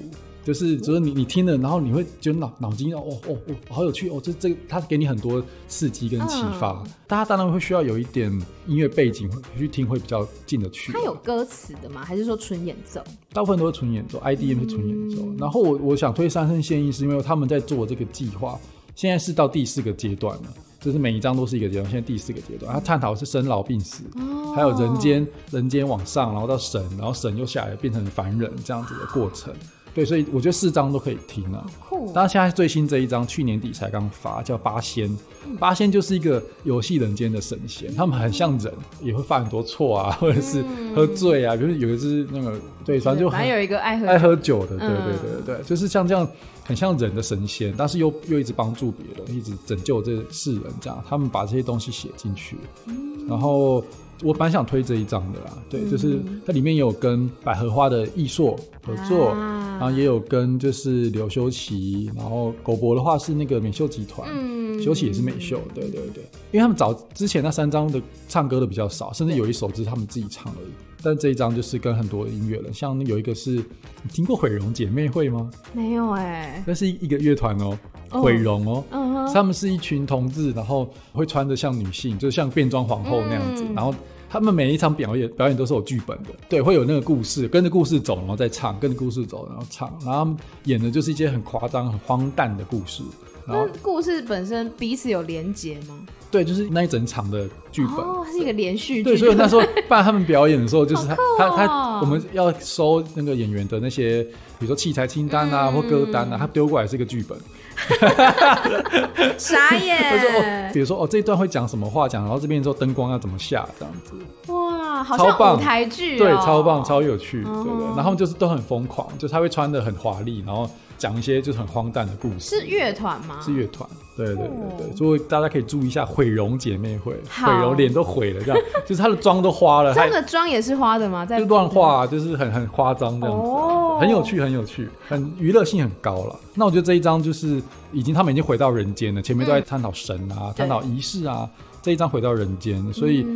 [0.49, 6.83] 就是，就是你你听了，然后你会觉得脑脑筋哦哦哦，好有趣哦，这这它给你很多刺激跟启发。
[6.87, 8.33] 嗯、大家当然会需要有一点
[8.67, 10.91] 音乐背景去听，会比较进得去。
[10.91, 12.03] 它有歌词的吗？
[12.03, 13.05] 还是说纯演奏？
[13.31, 15.23] 大部分都是纯演奏，IDM 是纯演奏。
[15.27, 18.59] 嗯、然后我我想推三生献艺，是因为他们在做这个计划，
[18.95, 29.53] 现在是到第四个阶段了，就是每一章都是一个阶段，现在第四个阶段，它探讨是生老病死，哦、还有人间人间往上，然后到神，然后神又下来变成凡人这样子的过程。
[29.99, 31.67] 对，所以我觉得四张都可以听啊。
[31.81, 32.13] 酷！
[32.13, 35.11] 当然现在最新这一张，去年底才刚发，叫八仙。
[35.45, 38.73] 嗯、八仙就是一个游戏人间的神仙，他们很像人，
[39.03, 41.57] 也会犯很多错啊， 或者是喝醉啊。
[41.57, 46.25] 比如有一只那个，对，反正就还有一个爱喝爱喝酒的，对对对对，嗯、就是像这样
[46.63, 53.85] 很像人的神仙，但是又又一直帮助别人，一直拯救这世人，这样他们把这些东西写进去，嗯、然后。
[54.23, 70.73] 我蛮想推这一张的啦，对，嗯、就是它里面也有跟百合花的艺硕合作，啊、然后也有跟就是刘修齐，然后狗博的话是那个美秀集团，嗯，嗯，休息也是美秀，对对对，因为他们早之前那三张的唱歌的比较少，甚至有一首只是他们自己唱而已。
[71.03, 75.51] 但这一张就是跟很多音乐人，像有一个是你听过毁容姐妹会吗？
[75.73, 77.79] 没有哎、欸，那是一个乐团哦，
[78.11, 83.95] 毁容哦，他们是一群同志，然后会穿着像女性，就像变装皇后那样子，嗯、然后
[84.29, 93.03] 他们每一场表演表演都是有剧本的，对，会有那个故事，跟着故事走，然后再唱，跟着故事走，然后唱，然后他们演的就是一些很夸张、很荒诞的故事。
[93.47, 96.05] 那故事本身彼此有连结吗？
[96.31, 99.03] 对，就是那一整场的剧本，哦，它是一个连续剧。
[99.03, 104.23] 对，所以那时候 办他们表演的时候，就是他、哦、他他，我们要收那个演员的那些，
[104.59, 107.39] 比如说器材清单啊，嗯、或歌单啊，他丢过来是一个剧本。
[109.39, 109.99] 傻眼。
[110.21, 114.13] 说哦，比如说哦，这一段会讲什么话讲，然后这边之后灯光要怎么下，这样子。
[114.53, 116.19] 哇，好像舞台剧、哦。
[116.19, 117.97] 对，超棒，超有趣，哦、对，对对。
[117.97, 120.69] 然后就是都很疯狂，就是他会穿的很华丽，然后。
[120.99, 123.39] 讲一些就是很荒诞的故事，是乐团吗？
[123.41, 124.49] 是乐团，对对对
[124.79, 131.25] 对，所以大家可以注意一下毁容姐妹会，毁容脸都毁了，这样就是她的妆都花了， 她的妆也是花的吗？
[131.25, 136.35] 在就乱画，就是很很夸张这样子，哦，很有趣，很有趣，很娱乐性很高了。
[136.53, 137.63] 那我觉得这一张就是
[137.93, 141.49] 已经他们已经回到人间了，前面都在探讨神啊，探讨仪式啊，
[141.83, 143.27] 这一章回到人间，所以。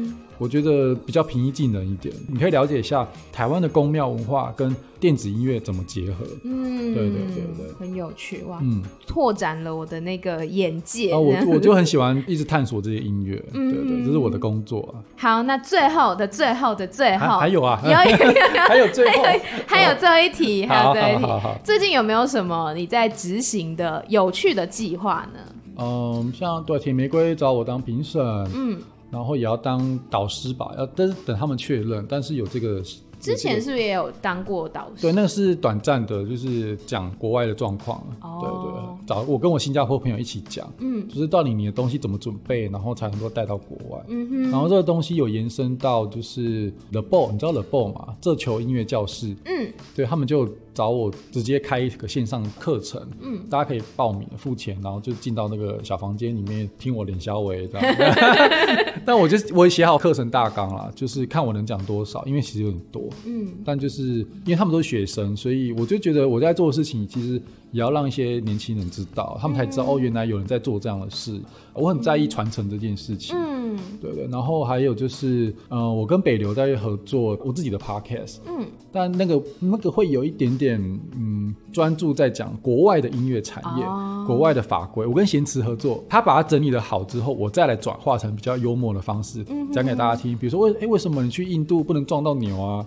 [0.42, 6.26] 我觉得比较平易近人一点，你可以了解一下台湾的宫庙文化跟电子音乐怎么结合。
[6.42, 11.12] 嗯，对对对对，很有趣哇，嗯，拓展了我的那个眼界。
[11.12, 14.92] 啊，我 我就很喜欢一直探索这些音乐，嗯、对对，这是我的工作。
[15.16, 17.92] 好，那最后的最后的最后，还有啊，有
[18.66, 19.22] 还有最后，
[19.66, 21.48] 还有最后一题，还有最后一题。
[21.62, 25.38] 最近有没有什么你在执行的有趣的计划呢？
[25.78, 28.20] 嗯，像对铁玫瑰找我当评审，
[28.54, 28.76] 嗯。
[29.12, 32.82] 然后也要当导师吧，要但是等他们确认，但是有这个。
[33.20, 35.02] 之前是不是也有当过导师？
[35.02, 38.04] 对，那个是短暂的，就是讲国外的状况。
[38.20, 44.04] 哦、对对，找我跟我新加坡朋友一起讲，嗯，就是到底你的东西怎么准备，然后才能够带到国外。
[44.08, 44.50] 嗯哼。
[44.50, 48.16] 然后这个东西有延伸到就是 The Ball，你知道 The Ball 吗？
[48.20, 49.36] 这球音乐教室。
[49.44, 49.72] 嗯。
[49.94, 57.96] 对，他们就找我直接开一个线上课程，嗯，大家可以报名付钱，然后就进到那个小房间里面听我练肖维这样。
[59.04, 63.08] 但我就我也写好课程大纲了，就是看我能讲多少，因为其实有点多。
[63.26, 64.02] 嗯，但就是
[64.44, 67.34] 因为他们都是学生，所以我就觉得我在做的事情，其实
[67.72, 71.38] 也要让一些年轻人知道，他们才知道、嗯、哦，原来有人在做这样的事。
[71.74, 73.36] 我很在意传承这件事情。
[73.36, 73.51] 嗯，
[74.00, 74.26] 对对。
[74.28, 78.38] 然后还有就是，嗯、呃，我跟北流在合作我自己的 podcast。
[78.46, 80.80] 嗯，但那个那个会有一点点，
[81.16, 85.06] 嗯，专注在讲国外的音乐产业、哦、国外的法规。
[85.06, 90.36] 我跟贤慈合作，他把它整理的好之后，我再来转化成比较幽默的方式讲给大家听。
[90.36, 92.86] 比如说，为哎为什么你去印度不能撞到牛啊？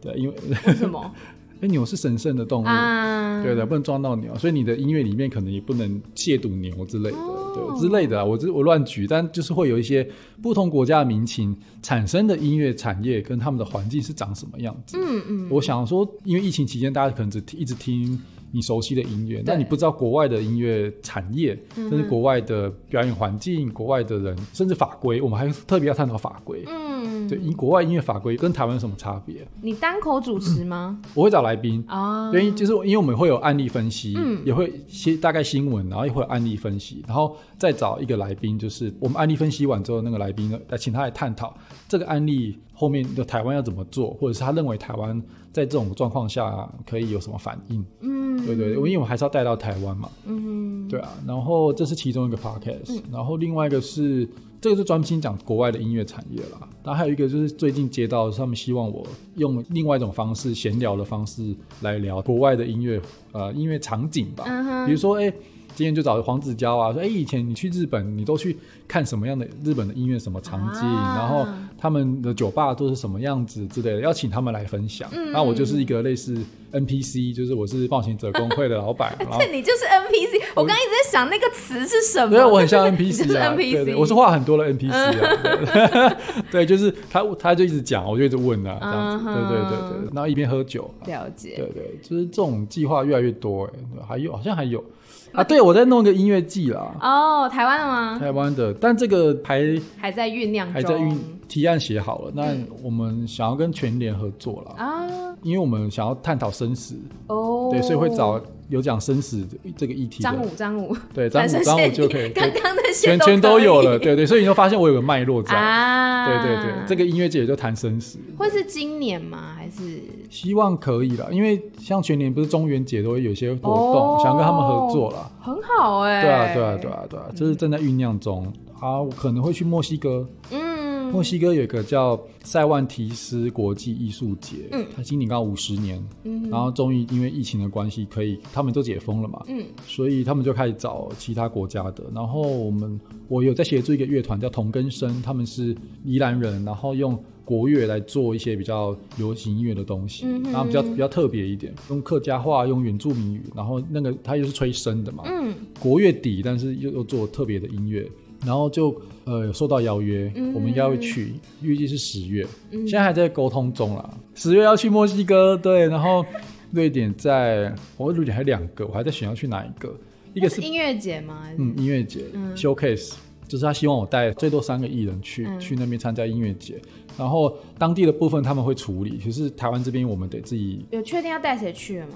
[0.00, 0.34] 对，因为
[0.66, 1.10] 为什么？
[1.60, 8.24] 因为牛是神圣的动物，啊、对的，不能撞到牛，所以你的音乐里面可能也不能亵渎牛之类的，哦、对之类的啊。
[8.24, 10.08] 我这我乱举，但就是会有一些
[10.42, 14.96] 不同国家的民情产生的音乐产业跟他们的环境是长什么样子。
[14.98, 15.48] 嗯嗯。
[15.50, 18.20] 我想说，因为疫情期间，大家可能只一直听。
[18.52, 26.64] 你熟悉的音乐，但你不知道国外的音乐产业，甚至国外的表演环境、国外的人，甚至法规，我们还特别要探讨法规。
[26.66, 29.46] 嗯，对，国外音乐法规跟台湾有什么差别？
[29.62, 31.00] 你单口主持吗？
[31.14, 31.84] 我会找来宾。
[31.86, 41.56] 啊，原因就是因为我们会有案例分析，嗯，也会先大概新闻，然后也会有案例分析，然后再找一个来宾，就是我们案例分析完之后，那个来宾来请他来探讨。
[41.88, 45.22] 这个案例后面的台湾要怎么做，或者是他认为台湾。
[45.52, 47.84] 在这种状况下可以有什么反应？
[48.02, 50.08] 嗯，对对，因为我还是要带到台湾嘛。
[50.24, 51.10] 嗯，对啊。
[51.26, 54.28] 然后这是其中一个 podcast，嗯，然后另外一个是
[54.60, 56.68] 这个是专心讲国外的音乐产业啦。
[56.84, 59.04] 然后还有一个就是最近接到他们希望我
[59.34, 63.02] 用另外一种方式闲聊的方式来聊国外的音乐，
[63.32, 64.44] 呃，音乐场景吧。
[64.46, 65.32] 嗯哼，比如说，哎。
[65.74, 71.46] 今天就找黄子佼啊，说哎，以前你去日本，你都去看什么样的日本的音乐什么场景，啊、然后
[71.78, 75.08] 他们的酒吧都是什么样子之类的，要请他们来分享。
[75.12, 76.36] 嗯，那我就是一个类似
[76.72, 79.14] NPC，就是我是冒险者工会的老板。
[79.18, 80.42] 对，后你就是 NPC。
[80.54, 82.30] 我刚刚一直在想那个词是什么？
[82.30, 83.54] 对，我很像 NPC 啊。
[83.56, 86.16] NPC 对对，我是话很多的 NPC 啊。
[86.50, 89.24] 对，就是他，他就一直讲，我就一直问啊，这样子。
[89.24, 90.90] 对对对对，然后一边喝酒。
[91.06, 91.54] 了解。
[91.56, 94.84] 对对，就是这种计划越来越多哎，还有好像还有。
[95.34, 96.92] 啊，对，我在弄一个音乐季啦。
[97.00, 98.18] 哦，台湾的吗？
[98.18, 101.16] 台湾的，但这个还还在酝酿，还在酝
[101.48, 102.32] 提案写好了。
[102.34, 102.48] 那
[102.82, 105.06] 我们想要跟全联合作了啊，
[105.42, 106.96] 因为我们想要探讨生死。
[107.28, 115.54] 哦，对，所以会找有讲生死这个议题，张五张五，对张五张五就可以， 刚刚那些全全都有了，对对，所以你就发现我有个脉络在。
[115.58, 119.54] 啊，对对对，这个音乐节就谈生死，会是今年吗？
[119.56, 120.00] 还是
[120.30, 128.50] 希望可以啦，因为像全年不是中元节都会有些活动，想跟他们合作啦，很好哎，对啊对啊对啊对啊，这是正在酝酿中。
[128.80, 130.80] 啊，我可能会去墨西哥，嗯。
[131.10, 142.04] 墨西哥有一个叫塞万提斯国际艺术节，嗯，他今年刚好五十年，嗯，然后终于因为疫情的关系，可以他们都解封了嘛，嗯，所以他们就开始找其他国家的。
[142.14, 147.20] 然后我们我有在协助一个乐团叫同根生，他们是宜兰人，然后用
[147.50, 158.08] 国乐来做一些比较流行音乐的东西，嗯，然后比较比较特别一点，用客家话，用原住民语，然后那个它又是吹笙的嘛，嗯，国乐底，但是又又做特别的音乐。
[158.46, 158.94] 然后就
[159.24, 164.18] 呃有收到邀约，嗯、我们应该会去，预计是十月，嗯、现在还在沟通中啦。
[164.34, 166.24] 十月要去墨西哥，对，然后
[166.70, 169.94] 瑞典在，我瑞典还有两个，我还在选要去哪一个，
[170.32, 171.42] 一个是，是音乐节吗？
[171.58, 173.12] 嗯，音乐节、嗯、，showcase，
[173.50, 176.80] 就是他希望我带最多三个艺人去、嗯、去那边参加音乐节，
[177.18, 180.86] 然后当地的部分他们会处理，可是台湾这边我们得自己。
[180.92, 182.12] 有确定要带谁去了吗？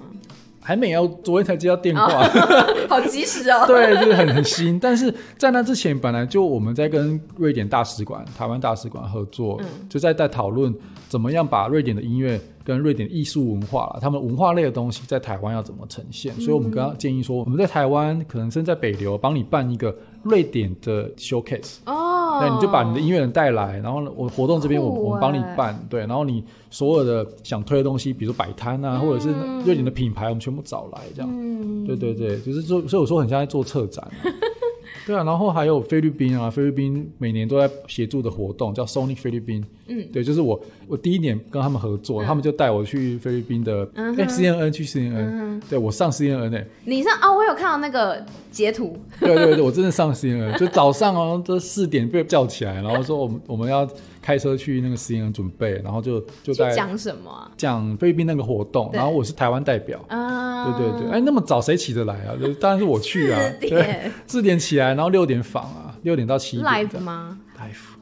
[0.61, 3.65] 还没有，昨天才接到电话，哦、 好及时哦。
[3.67, 4.79] 对，就是很很新。
[4.79, 10.73] 但是在那之前，本来就我们在跟瑞典大使馆、台湾大使馆合作，嗯、就在在讨论
[11.07, 16.33] 怎么样把瑞典的音乐跟瑞典艺术文化，他们文化类的东西在台湾要怎么呈现。
[16.35, 19.95] 嗯、所以我们刚刚建议说，我们在台湾可能是在北流，帮你办一个
[20.25, 21.77] 瑞典的 showcase。
[21.85, 22.39] 哦。
[22.41, 29.29] 那，你就把你的音乐人带来，然后我活动这边我我们帮你办，对，然后你所有的想推的东西，比如摆摊啊，或者是
[29.63, 34.05] 瑞典的品牌，我们全部找来，这样，对对对，就是说，所以我说很像在做策展。
[35.05, 47.31] 对啊，然后还有菲律宾啊，菲律宾每年都在协助的活动叫 Sonic 菲律宾，嗯，对，就是我我第一年跟他们合作，他们就带我去菲律宾的，哎，CNN 去 CNN，对我上 CNN 哎，你上啊？
[47.31, 53.87] 我有看到那个截图，对对对，我真的上 CNN，就早上哦，这四点被叫起来，然后说我们我们要。
[54.25, 57.51] 开车去那个实验准备，然后就就在讲什么、啊？
[57.55, 60.03] 讲菲律宾那个活动，然后我是台湾代表。
[60.07, 62.33] 啊，对对对，哎，那么早谁起得来啊？
[62.59, 63.39] 当然是我去啊。
[63.39, 66.67] 四点对，四点起来，然后六点访啊，六点到七点。
[66.67, 67.93] Live 吗？Live。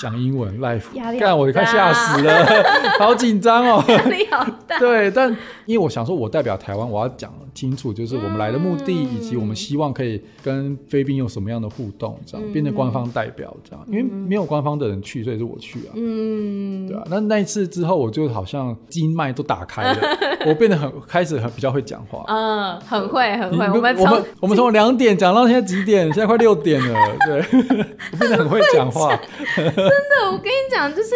[0.00, 2.46] 讲英文 live，干我快吓死了，
[3.00, 4.78] 好紧张哦，压力好大。
[4.78, 5.36] 对，但
[5.68, 15.92] 因为我想说，我代表台湾，我要讲清楚，就是我们来的目的，以及我们希望可以跟菲律宾有什么样的互动，这样变成官方代表，这样，因为没有官方的人去，所以是我去啊。
[15.94, 17.04] 嗯，对啊。
[17.10, 19.98] 那那一次之后，我就好像经脉都打开了，
[20.46, 22.24] 我变得很开始很比较会讲话。
[22.32, 23.66] 嗯，很会很会。
[23.66, 26.06] 我们我们我们从两点讲到现在几点？
[26.14, 26.94] 现在快六点了，
[27.26, 27.40] 对，
[28.12, 29.14] 我变得很会讲话。
[29.54, 31.10] 真的，我跟你讲，就是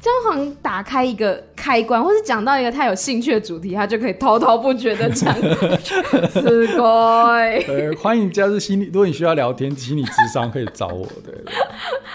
[0.00, 5.30] 姜黄打开一个开关，或是讲到一个他有兴趣的主题，他就可以滔滔不绝的讲。
[6.32, 7.62] 是该。
[7.68, 11.06] 对，欢迎加入心理，如果你需要聊天，心理智商可以找我。
[11.22, 11.34] 对，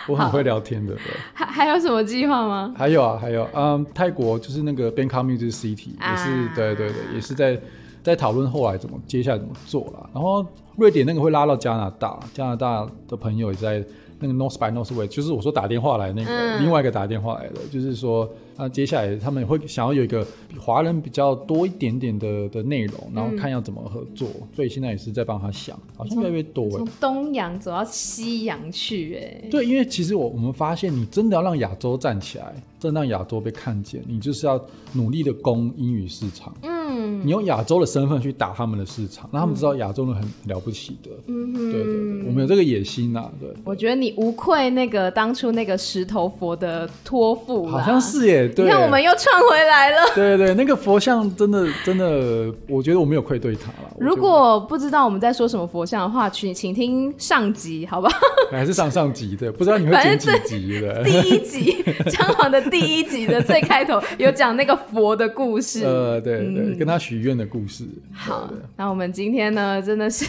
[0.07, 0.95] 我很会聊天的。
[0.95, 1.01] 对，
[1.35, 2.73] 还还有什么计划吗？
[2.75, 7.55] 还有啊，还有，嗯，泰国就是那个 Bangkok Music City，也是，啊、对对对，也是在
[8.01, 10.09] 在讨论后来怎么接下来怎么做了。
[10.11, 10.43] 然后
[10.77, 13.83] 瑞典那个会拉到加拿大，加拿大的朋友也在。
[14.19, 20.25] 那个 North by North Way，就是我说打电话来那个、嗯、另外一个打电话来的，就是说啊，接下来他们会想要有一个
[20.59, 26.69] 华人比较多一点点的的内容，然后看要怎么合作，嗯、所以现在也是在帮他想，好像越来越多。
[26.69, 32.53] 从东洋走到西洋去，哎，对，因为其实我我们发现，你真的要让亚洲站起来，
[32.93, 34.63] 让亚洲被看见，你就是要
[34.93, 36.53] 努力的攻英语市场。
[36.63, 41.09] 嗯嗯，你用亚洲的身份去打他们的市场，让他们知道亚洲人很了不起的。
[41.25, 43.29] 嗯哼，对对对，我们有这个野心呐。
[43.39, 48.47] 对，我觉得你无愧那个当初那个石头佛的托付，好像是耶。
[48.47, 49.97] 对，你看我们又串回来了。
[50.13, 53.89] 对对对，那个佛像真的真的，我觉得我没有愧对他了。
[53.99, 58.13] 如果不知道我们在说什么佛像的话，请请听上集，好不好？
[58.51, 61.03] 还是上上集对，不知道你会剪几集的。
[61.03, 65.83] 第一集 姜黄的第一集的最开头 有讲那个佛的故事。
[65.83, 66.75] 呃，对对。
[66.75, 67.85] 跟他许愿的故事。
[68.13, 70.25] 好，那我们今天呢，真的是。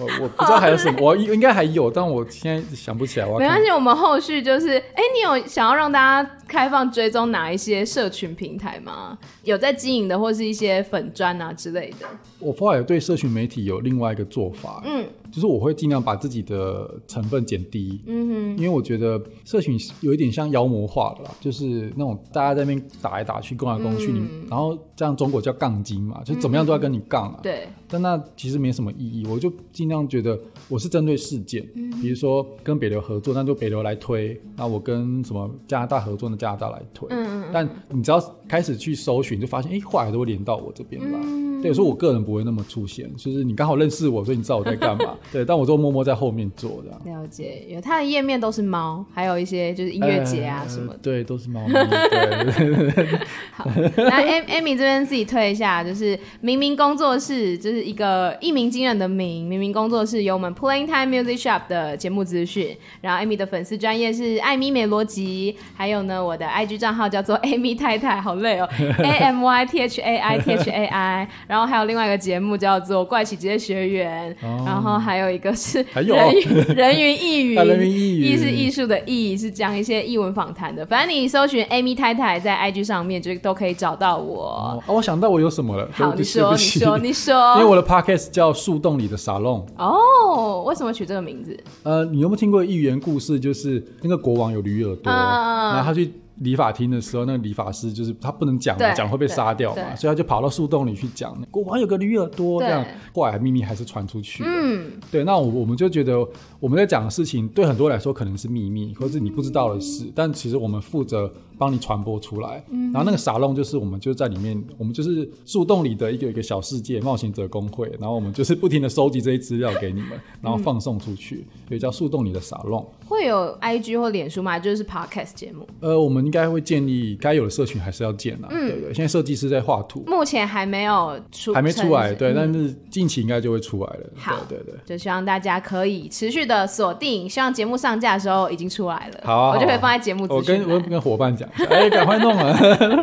[0.00, 3.26] 我我不知道还有什么，我应该还有，但我现在想不起来。
[3.26, 9.18] 没关系，我们后续就是，哎、欸，你有想要让大家开放追踪哪一些社群平台吗？
[9.42, 12.06] 有在经营的，或是一些粉砖啊之类的。
[12.38, 27.68] 我后来对社群媒体有另外一个做法，嗯，就是我会尽量把自己的成分减低，嗯哼，因为我觉得社群有一点像妖魔化了啦，就是那种大家在那边打来打去，攻来攻去，嗯、然后这样中国叫杠精嘛，就怎么样都要跟你杠啊，对。
[27.90, 37.08] 但那其实没什么意义，我就尽量觉得我是针对事件，嗯、比如说跟北流合作，那就北流来推；那我跟什么加拿大合作，那加拿大来推。
[37.10, 37.50] 嗯嗯。
[37.52, 41.47] 但你只要开始去搜寻，就发现哎，话、欸、都会连到我这边来。
[41.58, 45.14] 嗯对，所以我个人不会那么出现，就是你刚好认识我，所以你知道我在干嘛。
[45.32, 47.22] 对，但我都默默在后面做这样。
[47.22, 50.92] 了解，有它的页面都是猫，还有一些就是音乐节啊什么的。
[50.94, 51.60] 呃、对，都是猫。
[51.68, 53.18] 对。
[53.52, 59.48] 好，那 Amy 这边自己推一下，就是明明工作室，就是一个一鸣惊人的名。
[59.48, 70.00] 明明工作室有我们 Playing Time Music Shop 的节目资讯，然后 Amy 的粉丝专业是艾米美逻辑，还有呢，我的 IG 账号叫做 Amy 太太，好累哦，A M Y T H
[70.00, 80.84] A I T H A I，然后还有另外一个节目叫做怪奇职业学员，哦、然后还有一个是人云人云亦云，艺是艺术的艺，是讲一些艺文访谈的。
[80.86, 84.44] 反正你搜寻 Amy 太太在 IG 上面就都可以找到我。
[84.44, 89.66] 哦、啊，我想到我有什么了，好，你说，你说， 你说，因为我的 Podcast 叫树洞里的沙龙。
[89.78, 91.58] 哦，为什么取这个名字？
[91.82, 93.40] 呃，你有没有听过寓言故事？
[93.40, 96.12] 就是那个国王有驴耳朵，嗯、然后他去。
[96.40, 101.36] 理发厅的时候，那个理发师就是他不能讲嘛，讲会被杀掉嘛，所以他就跑到树洞里去讲。
[101.50, 102.84] 国王有个驴耳朵，这样
[103.14, 104.44] 后来秘密还是传出去。
[104.46, 106.18] 嗯，对，那我我们就觉得
[106.60, 112.64] 我们在讲的事情，对很多人来说可能是秘密，或是你不知道的事，但其实我们负责帮你传播出来。
[112.70, 120.10] 嗯，然后那个沙龙就是我们就在里面，我们就是树洞里的一个一个小世界冒险者工会，然后我们就是不停的收集这些资料给你们，
[120.40, 122.86] 然后放送出去，所以叫树洞里的沙龙。
[123.08, 124.58] 会有 IG 或脸书吗？
[124.58, 125.66] 就是 Podcast 节目。
[125.80, 126.28] 呃，我们。
[126.28, 128.92] 应该会建立该有的社群还是要建啊，嗯、对对。
[128.92, 134.00] 现在设计师在画图，目前还没有出，还没出来，对，嗯、但是近期应该就会出来了。
[134.14, 140.26] 好，对，对对，就希望大家可以持续的锁定，希望节目上架的时候已经出来了，好、啊，我就可以放在节目。
[140.28, 142.58] 我跟我跟伙伴讲，哎，赶快弄啊，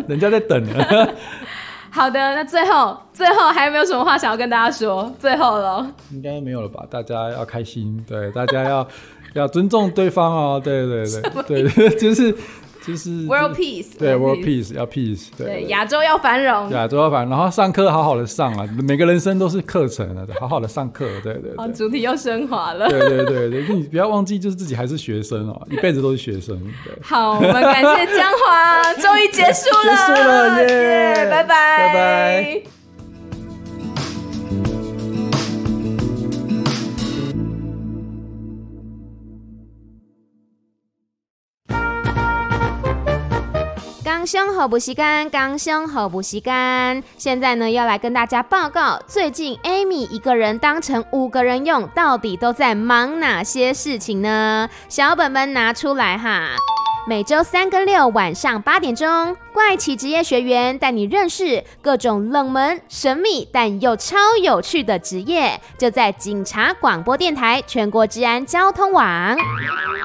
[0.07, 1.13] 人家在等呢。
[1.89, 5.09] 好的，那最后最后还有没有什么话想要跟大家说？
[5.17, 6.85] 最后了，应该没有了吧？
[6.91, 8.85] 大家要开心，对，大家要
[9.35, 11.05] 要尊重对方哦，对对
[11.47, 12.35] 对对对， 就是。
[12.85, 26.55] 就是 World Peace，对 World Peace 要 Peace，对亚洲要繁荣，亚洲要繁荣，然后上课好好的上啊，每个人生都是课程啊， 好好的上课，对对对，主题又升华了，对对对对，你不要忘记，就是自己还是学生哦，一辈子都是学生。
[26.85, 32.74] 对，好，我们感谢江华， 终于结束了，结束了耶，拜拜，拜拜。
[44.25, 47.03] 刚兄好不习干，刚兄好不习干。
[47.15, 54.67] 现在呢，要来跟大家报告，最近 Amy 一个人当成五个人用，到底都在忙哪些事情呢？
[54.89, 56.55] 小本本拿出来哈。
[57.07, 69.37] 每周三跟六晚上八点钟，怪奇职业学员带你认识各种冷门、神秘但又超有趣的职业，就在警察广播电台全国治安交通网。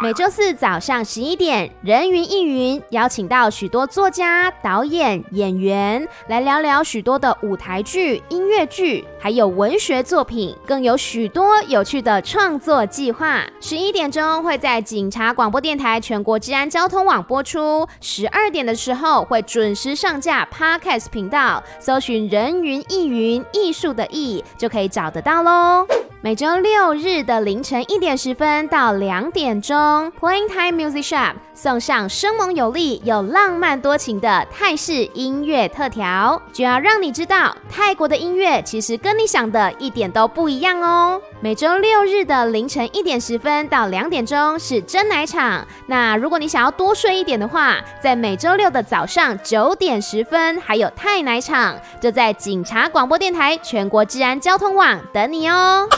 [0.02, 13.44] 每周四早上十一点，人云亦云，邀请到许多作家、导演、演员来聊聊许多的舞台剧、音乐剧，还有文学作品，更有许多有趣的创作计划。
[13.60, 25.86] 十一点钟会在警察广播电台全国治安交通网播出，十二点的时候会准时上架 Podcast 频道，搜寻“人云亦云”艺术的艺就可以找得到喽。
[26.22, 29.74] 每周六日的凌晨一点十分到两点钟
[30.20, 41.18] ，Playing Time Music Shop 送上生猛有力又浪漫多情的泰式音乐特调，就要让你知道泰国的音乐其实跟你想的一点都不一样哦。
[41.40, 55.88] 每周六日的凌晨一点十分到两点钟是真奶场，那如果你想要多睡一点的话，在每周六的早上九点十分还有泰奶场，就在警察广播电台全国治安交通网等你哦。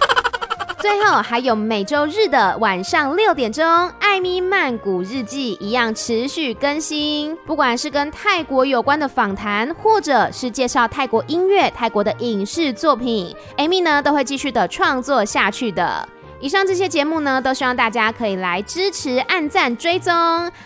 [0.83, 3.65] 最后还有每周日的晚上六点钟，
[4.01, 7.37] 艾米曼谷日记一样持续更新。
[7.47, 16.09] 不管是跟泰国有关的访谈，或者是介绍泰国音乐、泰国的影视作品，艾咪呢都会继续的创作下去的。
[16.41, 20.13] 以上这些节目呢，都希望大家可以来支持、按赞、追踪。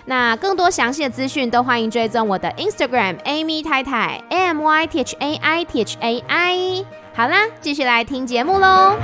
[0.07, 6.87] 那更多详细的资讯，都欢迎追踪我的 Instagram Amy 太太 A M Y T H A I T H A I。
[7.15, 8.97] 好啦，继续来听节目喽。